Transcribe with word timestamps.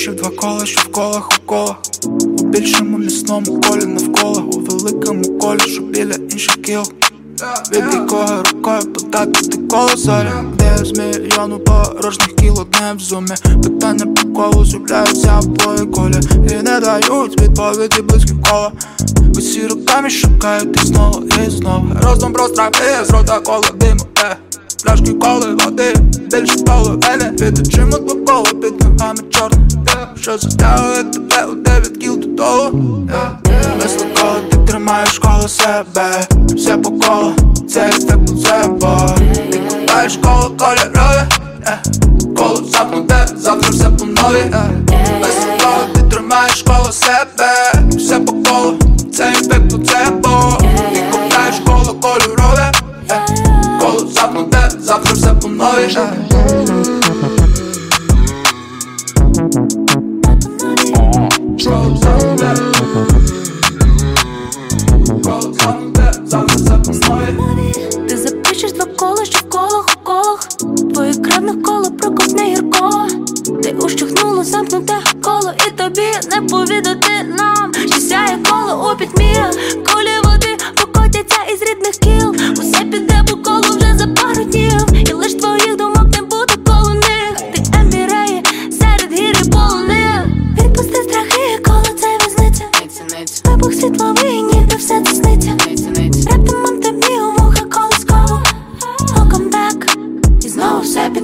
Гроші 0.00 0.10
в 0.10 0.16
два 0.16 0.30
кола, 0.30 0.66
що 0.66 0.80
в 0.80 0.92
колах 0.92 1.30
у 1.38 1.46
колах. 1.46 1.76
У 2.40 2.44
більшому 2.44 3.00
лісному 3.00 3.60
колі 3.60 3.84
навколо 3.84 4.40
У 4.40 4.60
великому 4.60 5.38
колі, 5.38 5.60
що 5.60 5.82
біля 5.82 6.14
інших 6.14 6.62
кіл. 6.62 6.82
Від 7.72 7.94
якого 7.94 8.42
рукою 8.52 8.92
подати 8.92 9.48
ти 9.48 9.58
коло 9.58 9.96
зоря? 9.96 10.44
Де 10.58 11.02
мільйону 11.02 11.58
порожніх 11.58 12.36
кіл 12.36 12.60
одне 12.60 12.92
в 12.96 13.00
зумі. 13.00 13.34
Питання 13.62 14.06
по 14.06 14.28
колу 14.28 14.64
з'являються 14.64 15.40
обої 15.44 15.90
колі 15.90 16.20
І 16.34 16.62
не 16.62 16.80
дають 16.80 17.40
відповіді 17.40 18.02
близькі 18.02 18.34
кола. 18.50 18.72
Усі 19.36 19.66
руками 19.66 20.10
шукають 20.10 20.82
і 20.82 20.86
знову 20.86 21.22
і 21.46 21.50
знову. 21.50 21.86
Роздум 22.02 22.32
про 22.32 22.48
страхи, 22.48 23.04
з 23.04 23.10
рота 23.10 23.40
коло 23.40 23.64
диму, 23.74 24.00
е 24.18 24.36
Пляшки 24.84 25.12
коли 25.12 25.54
води, 25.54 25.94
більше 26.32 26.58
половини. 26.58 27.32
Від 27.40 27.58
очима 27.58 27.98
коло 28.26 28.44
під 28.44 28.80
ногами 28.84 29.22
чорне 29.30 29.59
Що 30.30 30.38
затягує 30.38 31.04
тебе 31.04 31.44
у 31.52 31.54
дев'ять 31.54 31.96
кіл 32.00 32.18
додолу 32.18 33.08
Мисло 33.82 34.06
коло 34.20 34.40
ти 34.50 34.56
тримаєш 34.56 35.18
коло 35.18 35.48
себе. 35.48 36.26
Все 36.56 36.76
по 36.76 36.90
колу, 36.90 37.32
це 37.68 37.88
ефект 37.88 38.30
у 38.30 38.36
себе 38.36 39.16
Ти 39.52 39.58
купаєш 39.58 40.16
коло 40.22 40.52
кольорове 40.58 41.28
Коло 42.36 42.62
запнуте, 42.64 43.26
завтра 43.36 43.70
все 43.70 43.90
по 43.90 44.04
новій 44.04 44.44
Мисло 45.20 45.52
коло 45.62 45.94
ти 45.94 46.02
тримаєш 46.02 46.62
коло 46.62 46.92
себе. 46.92 47.72
Все 47.96 48.20
по 48.20 48.32
колу, 48.32 48.78
це 49.14 49.30
ефект 49.30 49.72
у 49.72 49.84
себе 49.86 50.18
Ти 50.94 51.02
купаєш 51.12 51.54
коло 51.66 52.00
кольорове 52.00 52.72
Коло 53.80 54.06
запнуте, 54.12 54.70
завтра 54.80 55.12
все 55.12 55.34
по 55.34 55.48
новій 55.48 56.99
Ти 68.08 68.16
запишеш 68.16 68.72
два 68.72 68.84
кола, 68.84 69.24
що 69.24 69.38
в 69.38 69.48
колах 69.48 69.86
у 69.96 70.04
колах. 70.04 70.48
Твоїх 70.94 71.16
коло 71.62 71.90
прокопне 71.90 72.42
гірко. 72.42 73.06
Ти 73.62 73.72
ущухнуло 73.72 74.44
замкнуте 74.44 74.94
коло 75.22 75.52
І 75.66 75.70
тобі 75.70 76.06
не 76.30 76.42
повідати 76.42 77.12
нам. 77.38 77.72
Що 77.74 78.00
сяє 78.00 78.38
коло 78.50 78.92
у 78.92 78.98
пітьмі 78.98 79.36
Колі 79.72 80.16
води 80.24 80.56
покотяться 80.76 81.36
із 81.54 81.62
рідних 81.62 81.96
кіл. 81.96 82.34
Усе 82.52 82.84
піде 82.84 83.24
по 83.30 83.36
колу 83.36 83.76
вже 83.78 83.89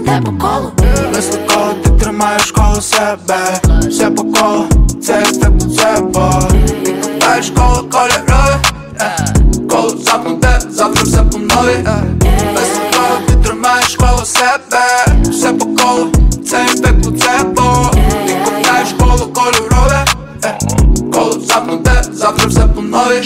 все 0.06 0.20
по 0.20 0.32
колу. 0.32 0.72
Мисло 1.14 1.38
коло 1.48 1.74
ти 1.84 1.90
тримаєш 1.90 2.50
коло 2.50 2.80
себе. 2.80 3.60
Все 3.88 4.10
по 4.10 4.22
колу, 4.22 4.64
це 5.02 5.22
ефект 5.22 5.64
у 5.66 5.70
себе 5.70 6.30
Ти 6.84 6.92
купаєш 6.92 7.50
коло 7.50 7.84
кольорове. 7.90 8.60
Коло 9.70 9.94
запнуте, 9.98 10.60
завтра 10.70 11.02
все 11.02 11.22
по 11.22 11.38
новій 11.38 11.78
Мисло 12.54 12.80
коло 12.92 13.18
ти 13.26 13.34
тримаєш 13.48 13.96
коло 13.96 14.24
себе. 14.24 15.06
Все 15.30 15.52
по 15.52 15.66
колу, 15.66 16.06
це 16.48 16.64
у 16.64 16.68
себе 16.68 16.92
Ти 18.26 18.36
купаєш 18.44 18.88
коло 18.98 19.26
кольорове. 19.34 20.04
Коло 21.12 21.40
запнуте, 21.40 22.02
завтра 22.12 22.48
все 22.48 22.60
по 22.60 22.82
новій 22.82 23.22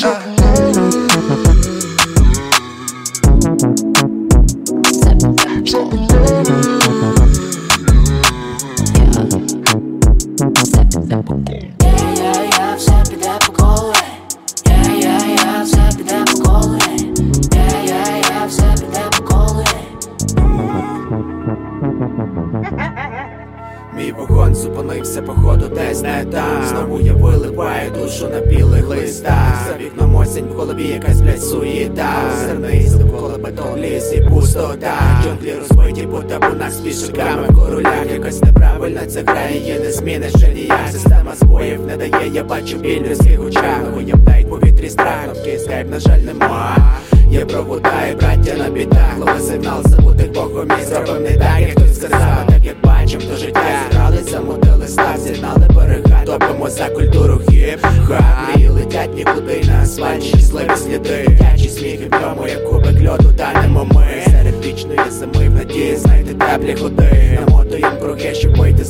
бачу 42.71 42.83
біль 42.83 43.03
в 43.03 43.11
людських 43.11 43.41
очах 43.41 43.97
Уявляють 43.97 44.51
повітрі 44.51 44.89
страх, 44.89 45.25
кнопки 45.25 45.59
скайп, 45.59 45.91
на 45.91 46.01
жаль, 46.01 46.19
нема. 46.19 46.77
Є 47.31 47.45
провода 47.45 48.07
і 48.11 48.15
браття 48.15 48.55
на 48.59 48.71
бідах 48.71 49.19
Лови 49.19 49.41
сигнал 49.41 49.83
забутих 49.85 50.33
богом 50.33 50.69
і 50.83 50.85
зробив 50.85 51.21
не 51.21 51.37
так, 51.37 51.61
як 51.61 51.71
хтось 51.71 51.97
сказав, 51.97 52.39
а 52.43 52.53
так 52.53 52.65
як 52.65 52.77
бачим, 52.85 53.21
то 53.21 53.37
життя 53.37 53.63
Зігрались, 53.91 54.31
замутили 54.31 54.89
став, 54.89 55.19
сигнали 55.19 55.67
берега 55.75 56.25
Топимо 56.25 56.71
за 56.71 56.89
культуру 56.89 57.41
хіп-хап 57.49 58.23
Мрії 58.55 58.69
летять 58.69 59.15
нікуди 59.15 59.63
на 59.69 59.83
асфальт, 59.83 60.23
щасливі 60.23 60.77
сліди 60.77 61.25
Дитячий 61.29 61.69
сміх 61.69 62.01
і 62.01 62.09
в 62.09 62.21
ньому, 62.21 62.49
як 62.49 62.65
кубик 62.65 63.09
льоду, 63.09 63.33
танемо 63.37 63.85
ми. 63.95 64.07
Серед 64.25 64.67
вічної 64.67 65.11
зими 65.11 65.49
в 65.49 65.55
надії 65.55 65.97
знайти 65.97 66.35
теплі 66.35 66.77
ходи. 66.83 67.39
Намотуєм 67.41 67.99
круги, 68.01 68.35
щоб 68.35 68.57
вийти 68.57 68.85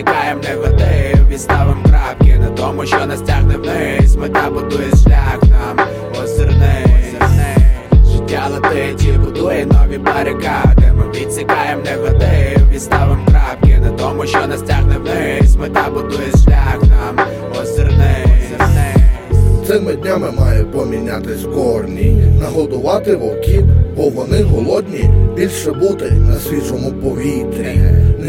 відсікаєм 0.00 0.40
негатив 0.40 1.28
і 1.34 1.38
ставим 1.38 1.82
крапки 1.82 2.38
на 2.38 2.50
тому, 2.50 2.86
що 2.86 3.06
нас 3.06 3.20
тягне 3.20 3.56
вниз. 3.56 4.16
Мета 4.16 4.50
будує 4.50 4.90
шлях 5.04 5.38
нам 5.42 5.86
озирнись. 6.22 7.14
Життя 8.12 8.48
летить 8.52 9.08
і 9.08 9.18
будує 9.18 9.66
нові 9.66 9.98
барикади 9.98 10.92
Ми 10.94 11.20
відсікаєм 11.20 11.82
негатив 11.82 12.76
і 12.76 12.78
ставим 12.78 13.26
крапки 13.26 13.78
на 13.82 13.90
тому, 13.90 14.26
що 14.26 14.46
нас 14.46 14.62
тягне 14.62 14.98
вниз. 14.98 15.56
Мета 15.56 15.90
будує 15.90 16.30
шлях 16.44 16.78
нам 16.82 17.26
озирнись. 17.62 18.30
Цими 19.66 19.92
днями 19.92 20.30
має 20.30 20.64
помінятись 20.64 21.44
корні, 21.54 22.24
нагодувати 22.40 23.16
вовків, 23.16 23.64
бо 23.96 24.08
вони 24.08 24.42
голодні, 24.42 25.10
більше 25.36 25.72
бути 25.72 26.10
на 26.10 26.34
свіжому 26.34 26.92
повітрі, 26.92 27.78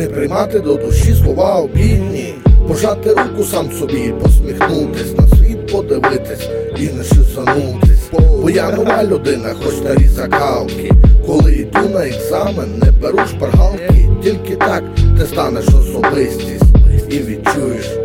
не 0.02 0.08
приймати 0.08 0.60
до 0.60 0.76
душі 0.76 1.16
слова 1.24 1.56
обідні, 1.56 2.34
пожати 2.68 3.10
руку 3.10 3.44
сам 3.44 3.72
собі, 3.72 4.14
посміхнутись, 4.22 5.18
на 5.18 5.28
світ 5.28 5.72
подивитись 5.72 6.50
і 6.78 6.84
не 6.84 7.04
шизанутись. 7.04 8.10
Бо 8.42 8.50
я 8.50 8.72
нова 8.72 9.04
людина, 9.04 9.56
хоч 9.64 9.76
старі 9.76 10.08
закалки. 10.08 10.92
Коли 11.28 11.54
йду 11.54 11.90
на 11.94 12.08
екзамен, 12.08 12.82
не 12.84 12.92
беру 12.92 13.20
шпаргалки, 13.28 14.10
тільки 14.24 14.56
так 14.56 14.84
ти 15.20 15.26
станеш 15.26 15.66
особистість 15.68 16.66
і 17.10 17.20
відчуєш 17.20 18.01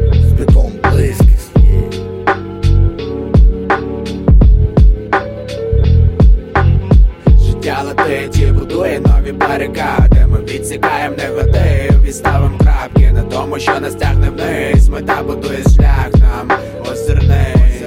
Життя 8.07 8.19
летить 8.19 8.39
і 8.43 8.47
будує 8.47 9.01
нові 9.01 9.33
барикади. 9.33 10.27
Ми 10.27 10.39
відсікаєм 10.39 11.15
негатив 11.17 12.09
і 12.09 12.13
ставим 12.13 12.59
крапки 12.59 13.13
на 13.13 13.23
тому, 13.23 13.59
що 13.59 13.81
нас 13.81 13.95
тягне 13.95 14.31
вниз. 14.31 14.89
Мета 14.89 15.23
будує 15.23 15.63
шлях 15.63 16.09
нам 16.15 16.59
озирнись. 16.93 17.83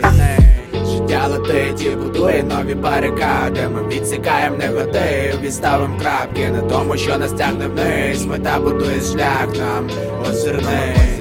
Життя 0.92 1.27
летить 1.27 1.86
і 1.86 1.89
будує 1.89 2.44
нові 2.44 2.74
барикади. 2.74 3.68
Ми 3.74 3.88
відсікаєм 3.88 4.57
негатив 4.57 5.44
і 5.44 5.51
ставим 5.51 5.98
крапки 6.00 6.50
на 6.50 6.62
тому, 6.62 6.98
що 6.98 7.18
нас 7.18 7.31
тягне 7.31 7.68
вниз. 7.68 8.25
Мета 8.25 8.60
будує 8.60 9.01
шлях 9.01 9.48
нам 9.57 9.89
озирнись 10.30 11.19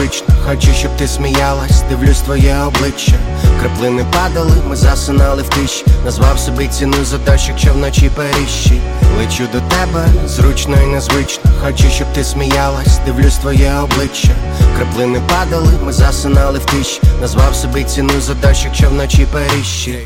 незвично. 0.00 0.34
Хочу, 0.46 0.72
щоб 0.72 0.96
ти 0.96 1.08
сміялась, 1.08 1.82
дивлюсь 1.88 2.20
твоє 2.20 2.56
обличчя. 2.66 3.14
Краплини 3.60 4.06
падали, 4.12 4.52
ми 4.68 4.76
засинали 4.76 5.42
в 5.42 5.48
тиші 5.48 5.84
Назвав 6.04 6.38
собі 6.38 6.68
ціну 6.68 7.04
за 7.04 7.18
дощ, 7.18 7.48
якщо 7.48 7.72
вночі 7.72 8.10
періщі 8.16 8.80
Лечу 9.18 9.44
до 9.52 9.60
тебе, 9.60 10.06
зручно 10.26 10.76
і 10.82 10.86
незвично. 10.86 11.50
Хочу, 11.62 11.90
щоб 11.90 12.12
ти 12.12 12.24
сміялась, 12.24 12.98
дивлюсь 13.06 13.38
твоє 13.38 13.72
обличчя. 13.82 14.34
Краплини 14.76 15.20
падали, 15.28 15.72
ми 15.84 15.92
засинали 15.92 16.58
в 16.58 16.64
тиші 16.64 17.00
Назвав 17.20 17.54
собі 17.56 17.84
ціну 17.84 18.20
за 18.20 18.34
дощ, 18.34 18.64
якщо 18.64 18.88
вночі 18.88 19.26
періщі 19.32 19.98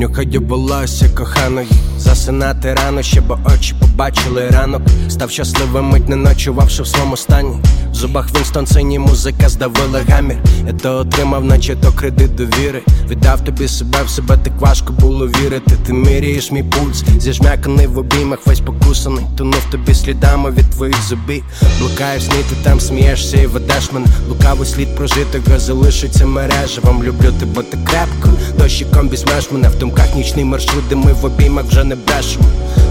Нюхаю 0.00 0.40
волосся 0.40 1.08
коханої, 1.08 1.68
засинати 1.98 2.74
рано, 2.74 3.02
ще 3.02 3.20
бо 3.20 3.38
очі 3.54 3.74
побачили 3.80 4.48
ранок. 4.48 4.82
Став 5.08 5.30
щасливим 5.30 5.84
мить, 5.84 6.08
не 6.08 6.16
ночувавши 6.16 6.82
в 6.82 6.86
своєму 6.86 7.16
стані. 7.16 7.56
В 7.92 7.94
зубах 7.94 8.36
Вінстон 8.36 8.66
синій 8.66 8.98
музика 8.98 9.48
здавила 9.48 10.00
гамір. 10.08 10.36
Я 10.66 10.72
то 10.72 10.96
отримав, 10.96 11.44
наче 11.44 11.76
то 11.76 11.92
кредит 11.92 12.34
довіри. 12.34 12.82
Віддав 13.08 13.44
тобі 13.44 13.68
себе, 13.68 13.98
в 14.06 14.10
себе 14.10 14.38
так 14.44 14.60
важко 14.60 14.92
було 14.92 15.26
вірити. 15.26 15.76
Ти 15.86 15.92
міряєш 15.92 16.52
мій 16.52 16.62
пульс, 16.62 17.04
зіжмяканий 17.18 17.86
в 17.86 17.98
обіймах, 17.98 18.38
весь 18.46 18.60
покусаний. 18.60 19.24
Тонув 19.36 19.70
тобі 19.70 19.94
слідами 19.94 20.50
від 20.50 20.70
твоїх 20.70 21.02
зубів. 21.08 21.44
Блукаєш 21.78 22.24
сні, 22.24 22.44
ти 22.50 22.56
там 22.62 22.80
смієшся 22.80 23.36
і 23.36 23.46
ведеш 23.46 23.92
мене. 23.92 24.06
Лукавий 24.28 24.66
слід 24.66 24.96
прожитого 24.96 25.58
залишиться 25.58 26.26
мережевом. 26.26 27.04
Люблю 27.04 27.32
тебе 27.40 27.62
так 27.62 27.84
крепко, 27.84 28.30
дощиком 28.58 29.08
візьмеш 29.08 29.50
мене 29.50 29.68
в 29.68 29.74
думках 29.90 30.14
нічний 30.14 30.44
маршрут, 30.44 30.88
де 30.88 30.96
ми 30.96 31.12
в 31.12 31.24
обіймах 31.24 31.64
вже 31.64 31.84
не 31.84 31.96
брешемо. 31.96 32.44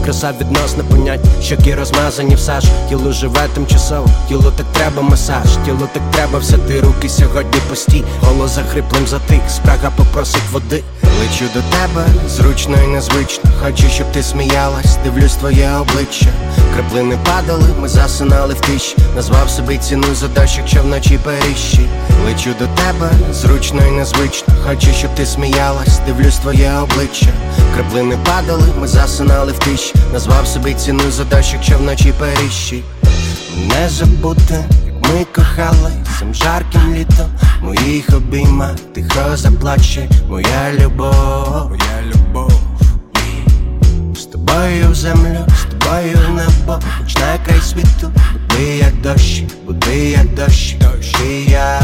Краса 0.03 0.33
відносне 0.41 0.83
понять, 0.83 1.19
щоки 1.43 1.75
розмазані 1.75 2.35
в 2.35 2.39
саж 2.39 2.65
Тіло 2.89 3.11
живе 3.11 3.47
тимчасово, 3.53 4.07
тіло 4.27 4.53
так 4.57 4.65
треба 4.73 5.01
масаж, 5.01 5.57
тіло 5.65 5.89
так 5.93 6.03
треба, 6.11 6.39
все 6.39 6.57
ти 6.57 6.81
руки 6.81 7.09
сьогодні 7.09 7.61
постій, 7.69 8.03
голос 8.21 8.51
захриплим 8.51 9.07
затих, 9.07 9.41
спрага 9.49 9.91
попросить 9.97 10.51
води. 10.51 10.83
Лечу 11.19 11.45
до 11.53 11.59
тебе, 11.59 12.07
зручно 12.29 12.75
і 12.83 12.87
незвично. 12.87 13.49
Хочу, 13.63 13.89
щоб 13.89 14.11
ти 14.11 14.23
сміялась, 14.23 14.97
дивлюсь 15.03 15.35
твоє 15.35 15.71
обличчя. 15.81 16.27
Краплини 16.75 17.17
падали, 17.25 17.69
ми 17.81 17.89
засинали 17.89 18.53
в 18.53 18.61
тиші 18.61 18.95
Назвав 19.15 19.49
собі 19.49 19.77
ціну 19.77 20.15
за 20.15 20.27
дощ, 20.27 20.57
якщо 20.57 20.81
вночі 20.81 21.19
періщі 21.23 21.89
Лечу 22.25 22.49
до 22.59 22.65
тебе, 22.67 23.11
зручно 23.33 23.81
і 23.87 23.91
незвично. 23.91 24.53
Хочу, 24.67 24.87
щоб 24.93 25.15
ти 25.15 25.25
сміялась, 25.25 25.99
дивлюсь 26.07 26.37
твоє 26.37 26.71
обличчя. 26.71 26.88
Краплини 27.75 28.17
падали, 28.25 28.63
ми 28.79 28.87
засинали 28.87 29.51
в 29.51 29.59
тиші. 29.59 29.93
Назвав 30.13 30.47
собі 30.47 30.73
ціну 30.73 31.11
за 31.11 31.23
дощ, 31.23 31.53
якщо 31.53 31.77
вночі 31.77 32.13
періщі. 32.19 32.83
Не 33.69 33.89
забути, 33.89 34.65
як 34.85 35.13
ми 35.13 35.25
кохали 35.35 35.91
цим 36.19 36.33
жарким 36.33 36.93
літом. 36.93 37.31
Моїх 37.61 38.09
обіймах 38.09 38.75
тихо 38.93 39.37
заплаче 39.37 40.09
моя 40.29 40.73
любов, 40.79 41.69
моя 41.69 42.03
любов. 42.05 42.51
З 44.15 44.25
тобою 44.25 44.91
в 44.91 44.95
землю, 44.95 45.45
з 45.59 45.63
тобою 45.63 46.17
в 46.29 46.33
небо, 46.33 46.79
хоч 46.97 47.15
на 47.15 47.37
край 47.45 47.61
світу, 47.61 48.11
буди 48.33 48.77
як 48.77 49.01
дощ, 49.01 49.43
буди 49.65 50.09
як 50.09 50.33
дощ, 50.35 50.75
дощ. 50.75 51.15
І 51.29 51.51
я 51.51 51.79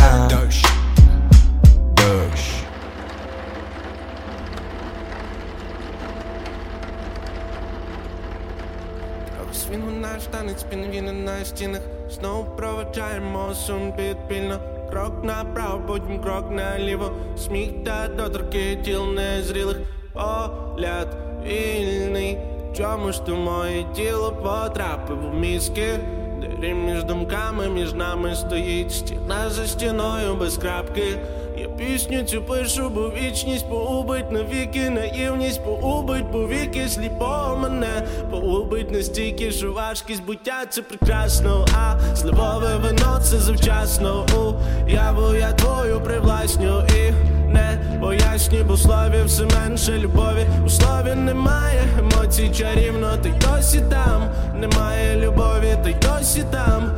танець 10.36 10.64
пінгвіни 10.64 11.12
на 11.12 11.46
стінах. 11.46 11.82
Знову 12.10 12.56
проведжаємо 12.58 13.54
сум 13.54 13.94
підпільно. 13.98 14.60
Крок 14.90 15.24
направо, 15.24 15.82
потім 15.88 16.22
крок 16.22 16.52
наліво. 16.52 17.12
Сміх 17.38 17.70
та 17.86 18.08
доторки 18.08 18.76
тіл 18.76 19.06
незрілих. 19.06 19.78
Погляд 20.14 21.18
вільний. 21.46 22.38
Чому 22.78 23.12
ж 23.12 23.26
ти 23.26 23.32
моє 23.32 23.86
тіло 23.96 24.32
потрапив 24.32 25.26
у 25.26 25.34
мізки? 25.34 26.00
Дері 26.42 26.74
між 26.74 27.04
думками, 27.04 27.68
між 27.70 27.94
нами 27.94 28.36
стоїть 28.36 28.92
стіна 28.92 29.50
за 29.50 29.68
стіною 29.68 30.36
без 30.36 30.58
крапки. 30.58 31.18
Я 31.58 31.68
пісню 31.68 32.24
цю 32.24 32.42
пишу, 32.42 32.90
бо 32.90 33.02
вічність 33.10 33.70
поубить 33.70 34.32
навіки, 34.32 34.90
наївність 34.90 35.66
поубить, 35.66 36.26
бо 36.32 36.48
віки 36.48 36.88
сліпо 36.88 37.58
мене 37.62 38.08
поубить 38.32 38.92
настільки, 38.92 39.52
що 39.52 39.74
важкість 39.74 40.24
буття 40.24 40.66
це 40.70 40.82
прекрасно, 40.82 41.66
а 41.74 42.16
сливове 42.16 42.76
вино 42.84 43.20
це 43.22 43.38
завчасно. 43.38 44.26
У 44.38 44.90
яву 44.90 45.36
я 45.36 45.52
твою 45.52 46.02
привласню 46.02 46.84
і 46.98 47.14
не 47.48 47.98
поясні, 48.02 48.64
бо 48.68 48.78
слові 48.78 49.24
все 49.26 49.44
менше 49.46 49.98
любові. 50.00 50.46
У 50.66 50.70
слові 50.70 51.16
немає 51.16 51.82
емоцій 52.00 52.50
чарівно, 52.50 53.18
ти 53.18 53.34
досі 53.42 53.84
там, 53.90 54.30
немає 54.60 55.16
любові, 55.16 55.78
ти 55.84 55.96
досі 56.02 56.44
там. 56.52 56.92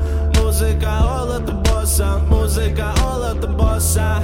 Музика 0.44 1.22
ола 1.22 1.40
та 1.40 1.52
боса, 1.54 2.18
музика 2.30 2.96
ола 3.06 3.36
та 3.42 3.48
боса. 3.48 4.22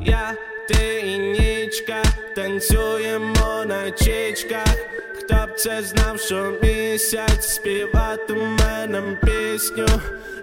Я, 0.00 0.34
ти 0.68 1.00
і 1.00 1.18
нічка, 1.18 2.02
танцюємо 2.36 3.64
на 3.66 3.90
чічках. 3.90 4.76
Хто 5.24 5.34
б 5.34 5.54
це 5.56 5.82
знав, 5.82 6.20
що 6.20 6.52
місяць 6.62 7.54
співатиме 7.54 8.86
нам 8.88 9.16
пісню, 9.16 9.86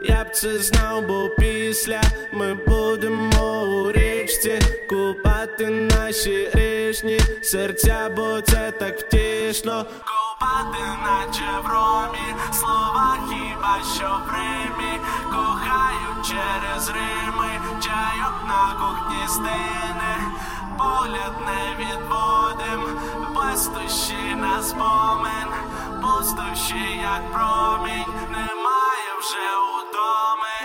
я 0.03 0.23
б 0.23 0.35
це 0.35 0.59
знав, 0.59 1.07
бо 1.07 1.29
після 1.29 2.01
ми 2.31 2.53
будемо 2.53 3.63
у 3.63 3.91
річці 3.91 4.59
купати 4.89 5.69
наші 5.69 6.49
річні 6.53 7.19
серця, 7.41 8.09
бо 8.15 8.41
це 8.41 8.71
так 8.71 8.99
втішно. 8.99 9.85
Купати, 10.09 10.83
наче 11.03 11.51
в 11.63 11.67
ромі, 11.67 12.35
слова 12.53 13.17
хіба 13.29 13.79
що 13.95 14.21
в 14.27 14.33
римі. 14.33 14.99
Кохаю 15.23 16.09
через 16.23 16.89
Рими, 16.89 17.51
чайок 17.83 18.35
на 18.47 18.75
кухні 18.79 19.27
стине, 19.27 20.15
погляд 20.79 21.35
не 21.47 21.63
відводим, 21.79 22.81
душі 23.73 24.35
на 24.41 24.63
спомин, 24.63 25.49
пустощі, 26.01 26.85
як 27.01 27.31
промінь, 27.31 28.13
немає 28.31 29.09
вже 29.19 29.47
удоми. 29.75 30.57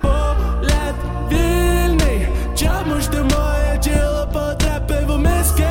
Погляд 0.00 0.94
вільний, 1.30 2.28
чому 2.58 3.00
ж 3.00 3.10
ти 3.10 3.22
моє 3.22 3.78
тіло 3.80 4.28
потрапив 4.32 5.10
у 5.10 5.18
мізки? 5.18 5.70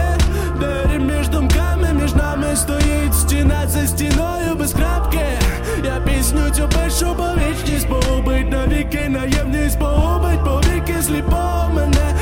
Двері 0.56 1.00
між 1.00 1.30
думками, 1.30 1.94
між 2.02 2.14
нами 2.14 2.56
стоїть 2.56 3.14
стіна 3.14 3.68
за 3.68 3.88
стіною 3.88 4.56
без 4.56 4.74
крапки. 4.74 5.40
Я 5.84 6.02
пісню 6.06 6.50
цю 6.50 6.70
пишу, 6.70 7.16
бо 7.18 7.24
вічність 7.24 7.90
погубить 7.90 8.52
навіки, 8.52 9.10
наємність 9.10 9.80
погубить, 9.80 10.44
повіки 10.46 11.02
сліпо 11.02 11.70
мене 11.74 12.15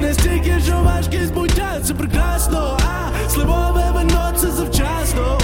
погубить 0.00 0.16
настільки, 0.16 0.60
що 0.60 0.82
важкість 0.82 1.34
буття 1.34 1.80
це 1.84 1.94
прекрасно, 1.94 2.78
а 2.88 3.28
сливове 3.28 3.90
вино 3.94 4.32
це 4.36 4.50
завчасно. 4.50 5.38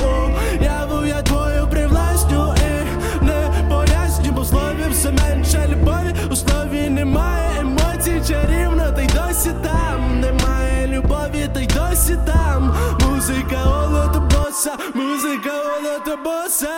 У 0.60 0.64
яву 0.64 1.06
я 1.06 1.22
твою 1.22 1.68
привласню 1.70 2.54
і 2.56 3.25
не 3.25 3.50
поясню, 3.68 4.32
бо 4.32 4.40
в 4.40 4.46
слові 4.46 4.84
все 4.90 5.10
менше 5.10 5.68
любові, 5.72 6.14
у 6.30 6.36
слові 6.36 6.88
немає 6.88 7.60
емоцій 7.60 8.22
чарівно, 8.28 8.92
та 8.96 9.02
й 9.02 9.06
досі 9.06 9.50
там 9.62 10.20
немає 10.20 10.86
любові, 10.86 11.48
та 11.54 11.60
й 11.60 11.66
досі 11.66 12.16
там. 12.26 12.75
Музика 13.00 13.56
олота 13.64 14.20
боса, 14.20 14.76
музика 14.94 15.50
олота 15.78 16.16
боса. 16.25 16.76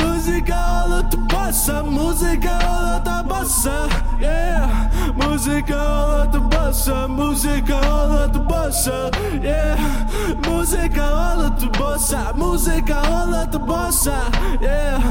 Музика 0.00 0.84
олота 0.86 1.16
боса, 1.16 1.82
музика 1.82 2.60
олота 2.68 3.23
боса, 3.34 3.88
yeah. 4.20 4.90
Музика 5.14 5.74
олота 5.74 6.40
боса, 6.40 7.06
музика 7.08 7.74
олота 7.74 8.38
боса, 8.38 9.10
yeah. 9.42 9.78
Музика 10.48 11.34
олота 11.34 11.66
боса, 11.78 12.32
музика 12.34 13.02
олота 13.08 13.58
боса, 13.58 14.16
yeah. 14.60 15.02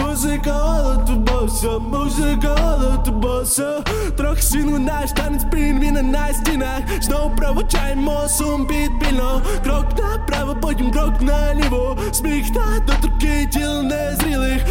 Музика 0.00 0.50
олота 0.50 1.12
боса, 1.12 1.78
музика 1.78 2.54
олота 2.54 3.10
боса. 3.12 3.82
Трохи 4.16 4.42
свінгу 4.42 4.78
наш 4.78 5.12
танець 5.12 5.44
пінгвіна 5.44 6.02
на 6.02 6.32
стінах. 6.32 6.80
Знову 7.00 7.36
провочаємо 7.36 8.28
сум 8.28 8.66
підпільно. 8.66 9.42
Крок 9.64 9.86
направо, 9.98 10.56
потім 10.60 10.90
крок 10.90 11.20
наліво. 11.20 11.96
Сміх 12.12 12.50
та 12.50 12.78
доторки 12.86 13.48
тіл 13.52 13.82
незрілих. 13.82 14.62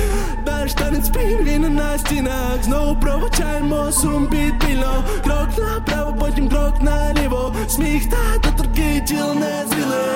Наш 0.45 0.73
танець 0.73 1.09
пінгвіна 1.09 1.69
на 1.69 1.97
стінах. 1.97 2.63
Знову 2.63 2.86
провочаємо 2.95 3.91
сум 3.91 4.27
підпільно. 4.27 5.03
Крок 5.23 5.49
направо, 5.57 6.15
потім 6.19 6.49
крок 6.49 6.81
наліво. 6.81 7.55
Сміх 7.67 8.09
та 8.09 8.37
доторки 8.49 9.03
тіл 9.07 9.33
незрілих. 9.33 10.07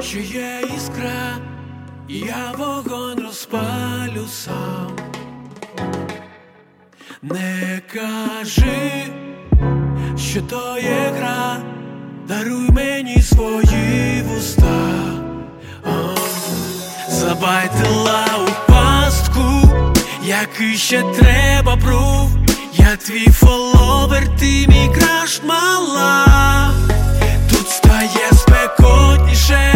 Що 0.00 0.18
є 0.18 0.60
іскра 0.76 1.36
Я 2.08 2.52
вогонь 2.58 3.20
розпалю 3.20 4.26
сам. 4.28 4.96
Не 7.22 7.80
кажи, 7.92 9.04
що 10.16 10.42
то 10.42 10.78
є 10.78 11.12
гра, 11.16 11.56
даруй 12.28 12.70
мені 12.70 13.22
свої 13.22 14.22
вуста, 14.22 14.90
забайтила 17.08 18.26
у 18.38 18.72
пастку, 18.72 19.71
який 20.24 20.76
ще 20.76 21.02
треба 21.02 21.76
прув. 21.76 22.30
Я 22.74 22.96
твій 22.96 23.28
фоловер, 23.28 24.36
ти 24.38 24.66
мій 24.68 24.90
краш 24.94 25.40
мала. 25.44 26.70
Тут 27.50 27.68
стає 27.68 28.30
спекотніше, 28.32 29.74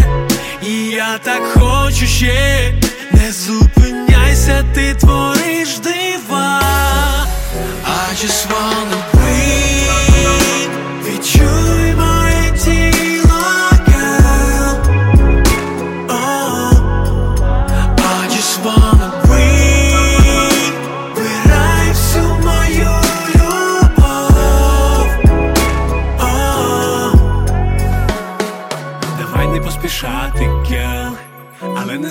і 0.62 0.72
я 0.86 1.18
так 1.18 1.42
хочу 1.42 2.06
ще. 2.06 2.72
Не 3.12 3.32
зупиняйся, 3.32 4.64
ти 4.74 4.94
твориш 4.94 5.78
дива. 5.78 6.62
I 7.84 8.14
just 8.22 8.48
wanna 8.50 9.15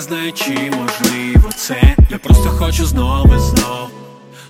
знаю, 0.08 0.32
чи 0.32 0.50
можливо 0.50 1.50
це. 1.56 1.96
Я 2.10 2.18
просто 2.18 2.48
хочу 2.48 2.86
знову 2.86 3.34
і 3.34 3.38
знов 3.38 3.90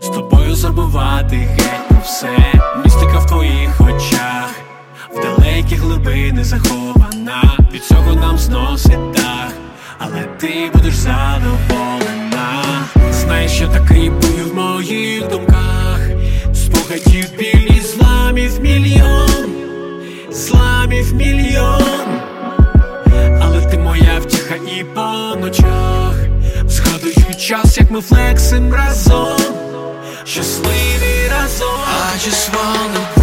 З 0.03 0.09
тобою 0.09 0.55
забувати 0.55 1.37
геть 1.37 2.03
все. 2.05 2.37
Містика 2.85 3.19
в 3.19 3.27
твоїх 3.27 3.81
очах 3.81 4.51
В 5.15 5.23
далекі 5.23 5.75
глибини 5.75 6.45
захована. 6.45 7.59
Від 7.73 7.85
цього 7.85 8.15
нам 8.15 8.39
зносить 8.39 9.13
дах 9.15 9.53
Але 9.99 10.23
ти 10.23 10.71
будеш 10.75 10.95
задоволена. 10.95 12.63
Знаєш, 13.11 13.53
що 13.53 13.69
такий 13.69 14.11
був 14.11 14.51
в 14.53 14.55
моїх 14.55 15.29
думках. 15.29 16.01
Спогадів 16.55 17.37
біль 17.39 17.77
і 17.77 17.81
зламів 17.81 18.61
мільйон 18.61 19.53
Зламів 20.31 21.15
мільйон. 21.15 21.83
Але 23.41 23.61
ти 23.71 23.79
моя 23.79 24.21
втіха 24.47 24.55
і 24.55 24.85
по 24.85 25.37
ночах 25.41 26.15
Згадую 26.69 27.35
час, 27.39 27.79
як 27.79 27.91
ми 27.91 28.01
флексим 28.01 28.75
разом 28.75 29.37
Щасливі 30.25 31.29
разом. 31.31 31.69
I 32.13 32.19
just 32.19 32.51
wanna 32.53 33.16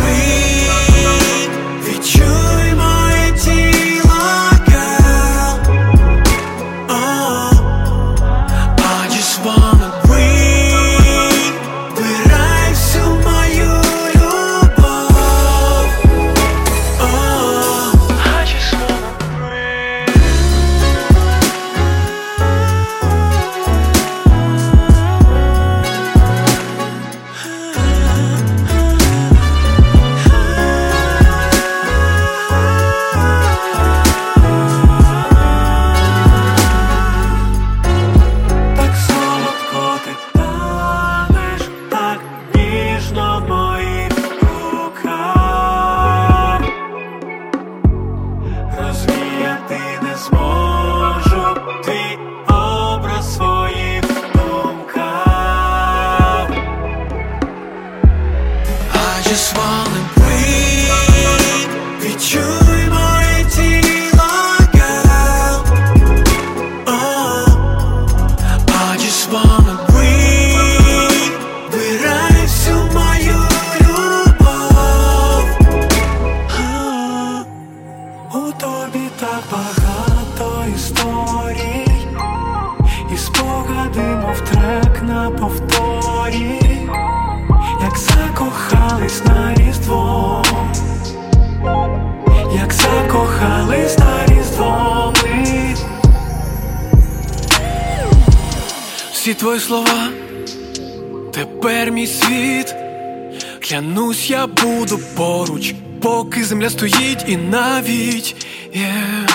Клянусь, 103.67 104.29
я 104.29 104.48
буду 104.48 105.00
поруч, 105.17 105.74
поки 106.01 106.43
земля 106.43 106.70
стоїть 106.70 107.24
і 107.27 107.38
навіть 107.38 108.36
yeah. 108.75 109.34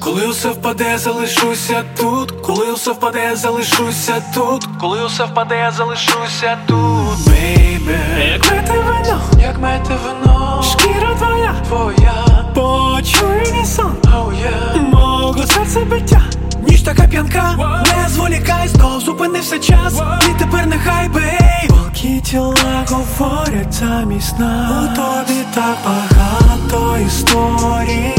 Коли 0.00 0.26
усе 0.26 0.48
впаде, 0.48 0.98
залишуся 0.98 1.84
тут, 1.98 2.30
коли 2.30 2.72
усе 2.72 2.92
впаде, 2.92 3.36
залишуся 3.36 4.22
тут, 4.34 4.66
коли 4.80 5.04
усе 5.04 5.24
впаде, 5.24 5.72
залишуся 5.76 6.58
тут, 6.66 7.26
бейбе 7.26 7.98
Як 8.32 8.50
мете 8.50 8.72
вино, 8.72 9.20
як 9.40 9.58
мете 9.58 9.98
вино, 10.04 10.64
шкіра 10.72 11.14
твоя, 11.18 11.54
твоя, 11.68 12.44
почуй 12.54 13.52
мій 13.52 13.66
сон, 13.66 13.96
oh, 14.02 14.32
yeah. 14.32 14.90
мого 14.92 15.46
серця 15.46 15.80
биття. 15.80 16.22
Ніч 16.66 16.82
така 16.82 17.02
п'янка, 17.02 17.56
не 17.96 18.08
зволікай, 18.08 18.68
знов 18.68 19.00
зупинився 19.00 19.58
час, 19.58 20.02
і 20.30 20.38
тепер 20.38 20.66
нехай 20.66 21.08
бей 21.08 21.68
Волки 21.68 22.20
тіла 22.20 22.84
говорять 22.90 23.72
замість 23.72 24.38
нас. 24.38 24.70
У 24.70 24.96
тобі 24.96 25.40
так 25.54 25.76
багато 25.86 26.98
історій. 27.06 28.14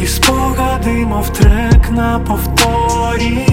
І 0.00 0.06
спогади, 0.06 0.90
мов 0.90 1.28
трек 1.28 1.90
на 1.90 2.18
повторі. 2.18 3.46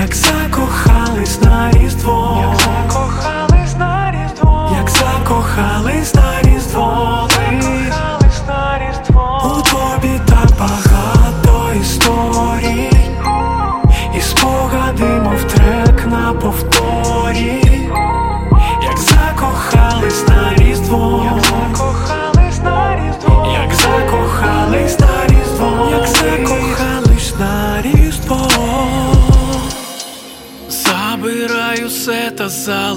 Як 0.00 0.14
закохались 0.14 1.42
на 1.42 1.70
різдво. 1.70 2.44
Як 2.50 2.60
закохались 2.60 3.76
на 3.78 4.10
різдво. 4.10 4.76
Як 4.78 4.90
закохались 4.90 6.14
на 6.14 6.42
різдво 6.42 7.28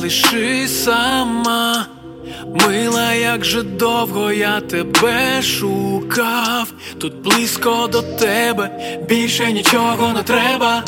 лиши 0.09 0.67
сама, 0.67 1.85
мила, 2.45 3.13
як 3.13 3.45
же 3.45 3.61
довго 3.61 4.31
я 4.31 4.59
тебе 4.59 5.41
шукав, 5.43 6.67
тут 6.99 7.21
близько 7.21 7.87
до 7.87 8.01
тебе, 8.01 8.69
більше 9.09 9.51
нічого 9.51 10.13
не 10.13 10.23
треба, 10.23 10.83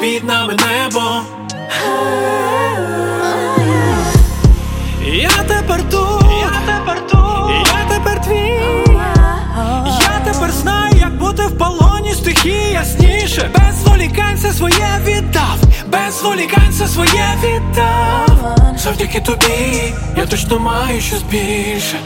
під 0.00 0.24
нами 0.24 0.56
небо. 0.66 1.22
Я 5.04 5.30
тепер 5.48 5.82
тут, 5.90 6.24
я 6.40 6.52
тепер 6.66 7.06
тут, 7.06 7.66
я 7.66 7.96
тепер 7.96 8.22
твій, 8.22 8.96
я 10.00 10.32
тепер 10.32 10.50
знаю, 10.50 10.94
як 11.00 11.18
бути 11.18 11.42
в 11.42 11.58
полоні. 11.58 12.14
Стихії 12.14 12.72
ясніше, 12.72 13.50
без 13.58 13.82
волікань 13.82 14.36
все 14.36 14.52
своє 14.52 15.00
віддав 15.04 15.58
без 15.86 16.22
вуліканця 16.22 16.86
своє 16.88 17.28
віддав 17.42 18.56
Завдяки 18.78 19.20
тобі, 19.20 19.94
я 20.16 20.26
точно 20.26 20.58
маю 20.58 21.00
щось 21.00 21.22
більше. 21.22 22.00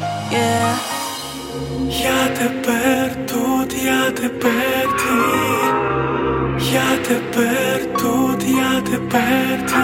Я 2.02 2.26
тепер 2.38 3.26
тут, 3.26 3.74
я 3.84 4.10
тепер 4.10 4.88
ти. 4.98 5.40
Я 6.72 6.96
тепер 7.08 7.94
тут, 7.98 8.44
я 8.48 8.80
тепер 8.80 9.66
ти. 9.66 9.76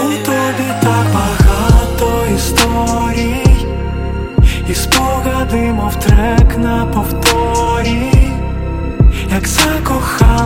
У 0.00 0.24
тобі 0.24 0.70
так 0.82 1.06
багато 1.14 2.26
історій 2.36 3.49
і 4.70 4.74
спогади, 4.74 5.72
мов 5.72 5.94
трек 5.96 6.58
на 6.58 6.86
повторі, 6.86 8.12
як 9.30 9.48
закохав. 9.48 10.39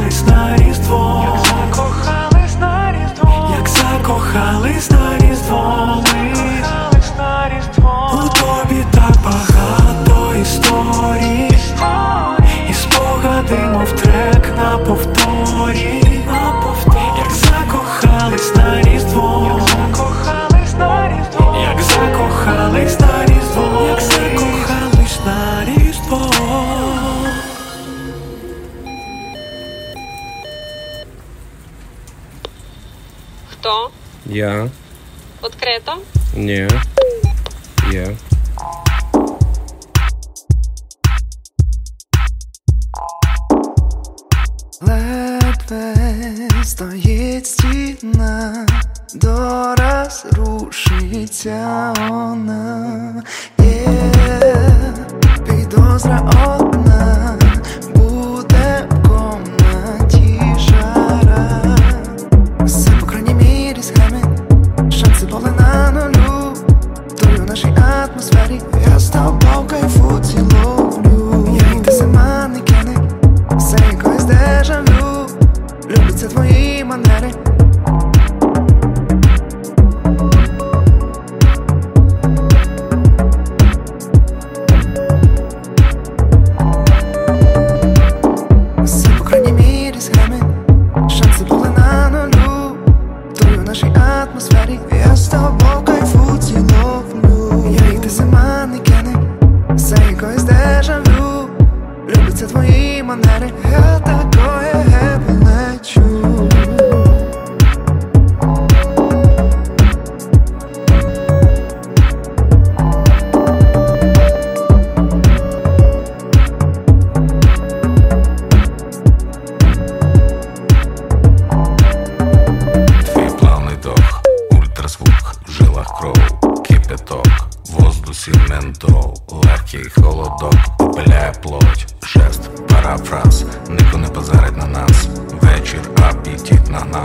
na 136.75 136.83
na 136.91 137.04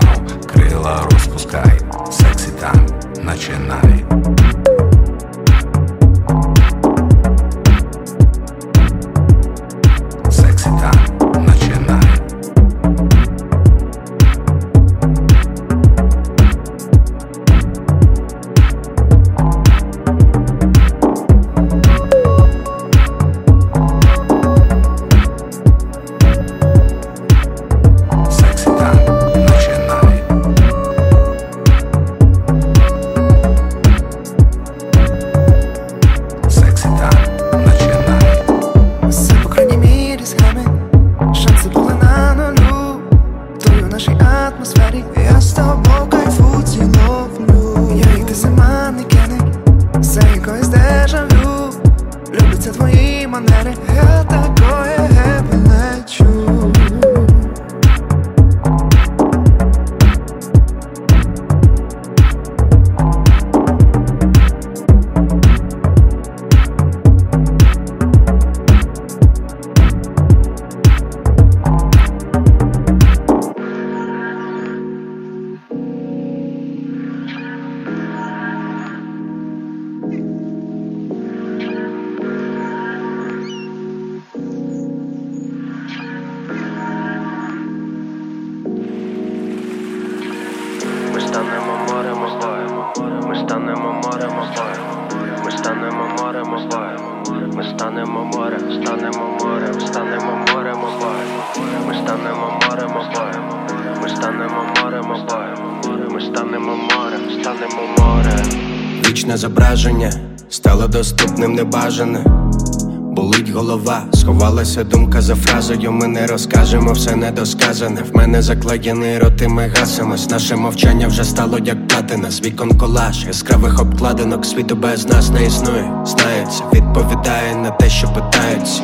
фразою. 115.69 115.91
Ми 115.91 116.07
не 116.07 116.27
розкажемо 116.27 116.91
все 116.91 117.15
недосказане. 117.15 118.01
В 118.01 118.17
мене 118.17 118.41
закладений 118.41 119.17
рот 119.17 119.41
і 119.41 119.47
ми 119.47 119.67
гасимось. 119.67 120.29
Наше 120.29 120.55
мовчання 120.55 121.07
вже 121.07 121.23
стало 121.23 121.57
як 121.57 121.87
платина. 121.87 122.31
З 122.31 122.41
вікон 122.41 122.77
колаж, 122.77 123.25
яскравих 123.25 123.79
обкладинок 123.81 124.45
світу 124.45 124.75
без 124.75 125.05
нас 125.05 125.29
не 125.29 125.45
існує. 125.45 125.91
Знається, 126.05 126.63
відповідає 126.73 127.55
на 127.55 127.69
те, 127.69 127.89
що 127.89 128.07
питаються. 128.07 128.81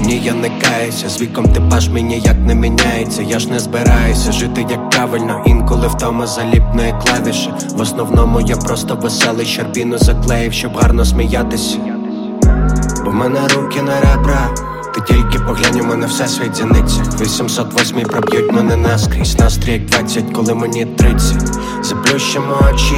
Ні, 0.00 0.22
я 0.24 0.34
не 0.34 0.50
каюся, 0.60 1.08
з 1.08 1.20
віком 1.20 1.44
типаж 1.44 1.88
мій 1.88 2.02
ніяк 2.02 2.36
не 2.46 2.54
міняється. 2.54 3.22
Я 3.22 3.38
ж 3.38 3.50
не 3.50 3.58
збираюся 3.58 4.32
жити 4.32 4.66
як 4.70 4.90
правильно, 4.90 5.42
інколи 5.46 5.88
втома 5.88 6.26
заліпної 6.26 6.94
клавіші. 7.04 7.50
В 7.76 7.80
основному 7.80 8.40
я 8.40 8.56
просто 8.56 8.94
веселий 8.94 9.46
щербіну 9.46 9.98
заклеїв, 9.98 10.52
щоб 10.52 10.76
гарно 10.76 11.04
сміятися. 11.04 11.78
Бо 13.04 13.12
мене 13.12 13.40
руки 13.48 13.82
на 13.82 14.00
ребра 14.00 14.50
Ти 14.96 15.02
тільки 15.02 15.38
поглянь, 15.38 15.80
у 15.80 15.84
мене 15.84 16.06
все 16.06 16.28
світ 16.28 16.56
зіниться. 16.56 17.02
808 17.20 18.00
проб'ють 18.00 18.52
мене 18.52 18.76
наскрізь. 18.76 19.38
Настрій 19.38 19.72
як 19.72 19.84
20, 19.86 20.24
коли 20.32 20.54
мені 20.54 20.84
30 20.84 21.36
Заплющимо 21.82 22.60
очі, 22.72 22.96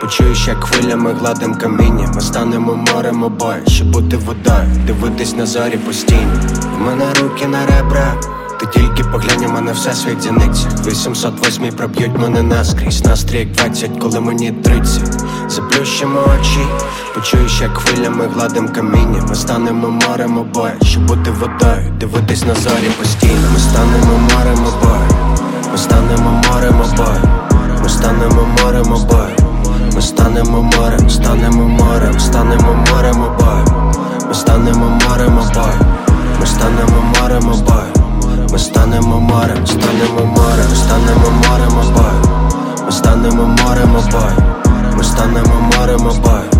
почуєш, 0.00 0.48
як 0.48 0.64
хвилями 0.64 1.12
гладим 1.12 1.54
каміння. 1.54 2.12
Ми 2.14 2.20
станемо 2.20 2.84
морем 2.94 3.22
обоє, 3.22 3.62
щоб 3.66 3.90
бути 3.90 4.16
водою. 4.16 4.70
Дивитись 4.86 5.36
на 5.36 5.46
зорі 5.46 5.76
постійно. 5.76 6.40
В 6.78 6.80
мене 6.80 7.04
руки 7.20 7.46
на 7.46 7.66
ребра 7.66 8.14
ти 8.58 8.66
тільки 8.66 9.04
поглянь, 9.04 9.44
у 9.44 9.52
мене 9.52 9.72
все 9.72 9.94
світ 9.94 10.22
зіниться 10.22 10.68
808 10.86 11.72
проб'ють 11.72 12.18
мене 12.18 12.42
наскрізь. 12.42 13.04
Настрій 13.04 13.38
як 13.38 13.52
20, 13.52 13.90
коли 14.00 14.20
мені 14.20 14.52
30 14.52 15.02
Заплющимо 15.48 16.20
очі, 16.20 16.60
почуєш, 17.14 17.60
як 17.60 17.78
хвилями 17.78 18.26
гладим 18.34 18.68
каміння. 18.68 19.24
Ми 19.28 19.34
станемо 19.34 19.88
морем 19.88 20.38
обоє, 20.38 20.76
щоб 20.82 21.06
бути 21.06 21.30
водою. 21.30 21.92
Дивитись 22.00 22.46
на 22.46 22.54
зорі 22.54 22.90
постійно. 22.98 23.48
Ми 23.52 23.58
станемо 23.58 24.18
морем 24.18 24.66
обоє. 24.66 25.08
Ми 25.72 25.78
станемо 25.78 26.42
морем 26.50 26.80
обоє. 26.80 27.22
Ми 27.82 27.88
станемо 27.88 28.46
морем 28.62 28.92
обоє. 28.92 29.36
Ми 29.94 30.02
станемо 30.02 30.62
морем, 30.62 31.10
станемо 31.10 31.68
морем, 31.68 32.20
станемо 32.20 32.84
морем 32.90 33.22
обоє. 33.22 33.64
Ми 34.28 34.34
станемо 34.34 34.98
морем 35.08 35.38
обоє. 35.38 35.80
Ми 36.40 36.46
станемо 36.46 37.02
морем 37.20 37.48
обоє 37.48 37.97
ми 38.52 38.58
станемо 38.58 39.20
морем, 39.20 39.66
станемо 39.66 40.26
морем, 40.26 40.74
станемо 40.74 41.30
морем 41.30 41.78
обоє. 41.78 42.38
Ми 42.86 42.92
станемо 42.92 43.42
морем 43.42 43.96
обоє. 43.96 44.36
Ми 44.96 45.04
станемо 45.04 45.70
морем 45.76 46.06
обоє. 46.06 46.50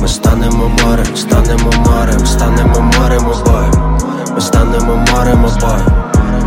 Ми 0.00 0.08
станемо 0.08 0.70
морем, 0.82 1.16
станемо 1.16 1.72
морем, 1.86 2.26
станемо 2.26 2.80
морем 2.98 3.26
обоє. 3.26 3.72
Ми 4.34 4.40
станемо 4.40 4.96
морем 5.12 5.44
обоє. 5.44 5.86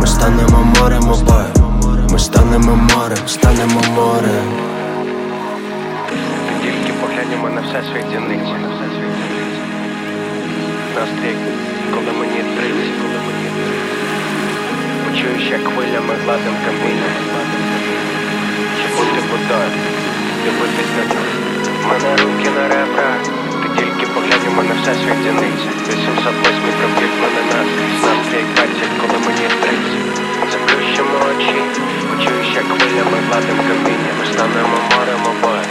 Ми 0.00 0.06
станемо 0.06 0.58
морем 0.80 1.08
обоє. 1.08 1.46
Ми 2.10 2.18
станемо 2.18 2.76
морем, 2.76 3.18
станемо 3.26 3.80
морем. 3.96 4.46
Тільки 6.62 6.92
поглянь, 7.00 7.40
у 7.40 7.42
мене 7.44 7.60
все 7.60 7.82
світ 7.92 8.06
зіниці 8.10 8.54
Настрій, 10.94 11.36
коли 11.94 12.12
мені 12.18 12.40
30, 12.56 12.94
коли 13.02 13.18
мені 13.26 13.33
30 15.14 15.24
Почуєш, 15.24 15.50
як 15.50 15.64
хвилями 15.68 16.14
гладим 16.24 16.56
каміння. 16.64 17.10
Чи 18.78 18.86
бути 18.96 19.20
водою, 19.30 19.70
дивитись 20.44 20.92
на 20.96 21.04
В 21.80 21.86
мене 21.88 22.10
руки 22.16 22.50
на 22.56 22.68
ребра. 22.68 23.10
Ти 23.62 23.68
тільки 23.76 24.06
поглянь, 24.06 24.48
у 24.48 24.56
мене 24.56 24.74
все 24.82 24.94
світ 24.94 25.18
зіниці 25.22 25.68
808 25.88 26.62
проб'ють 26.78 27.16
мене 27.22 27.42
наскрізь 27.50 28.02
Настрій 28.04 28.44
20, 28.54 28.90
коли 29.00 29.18
мені 29.26 29.46
30 29.62 30.52
Заплющимо 30.52 31.16
очі. 31.28 31.54
Почуєш, 32.10 32.48
як 32.54 32.64
хвилями 32.64 33.18
гладим 33.28 33.58
каміння. 33.68 34.12
Ми 34.18 34.24
станемо 34.32 34.76
морем 34.90 35.22
обоє. 35.32 35.64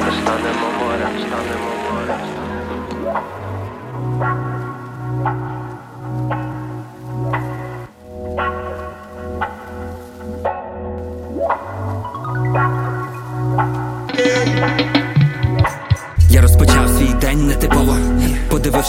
Ми 0.00 0.10
станемо 0.20 0.66
морем, 0.80 1.14
станемо 1.24 1.70
морем, 1.90 2.20
станемо 2.30 2.52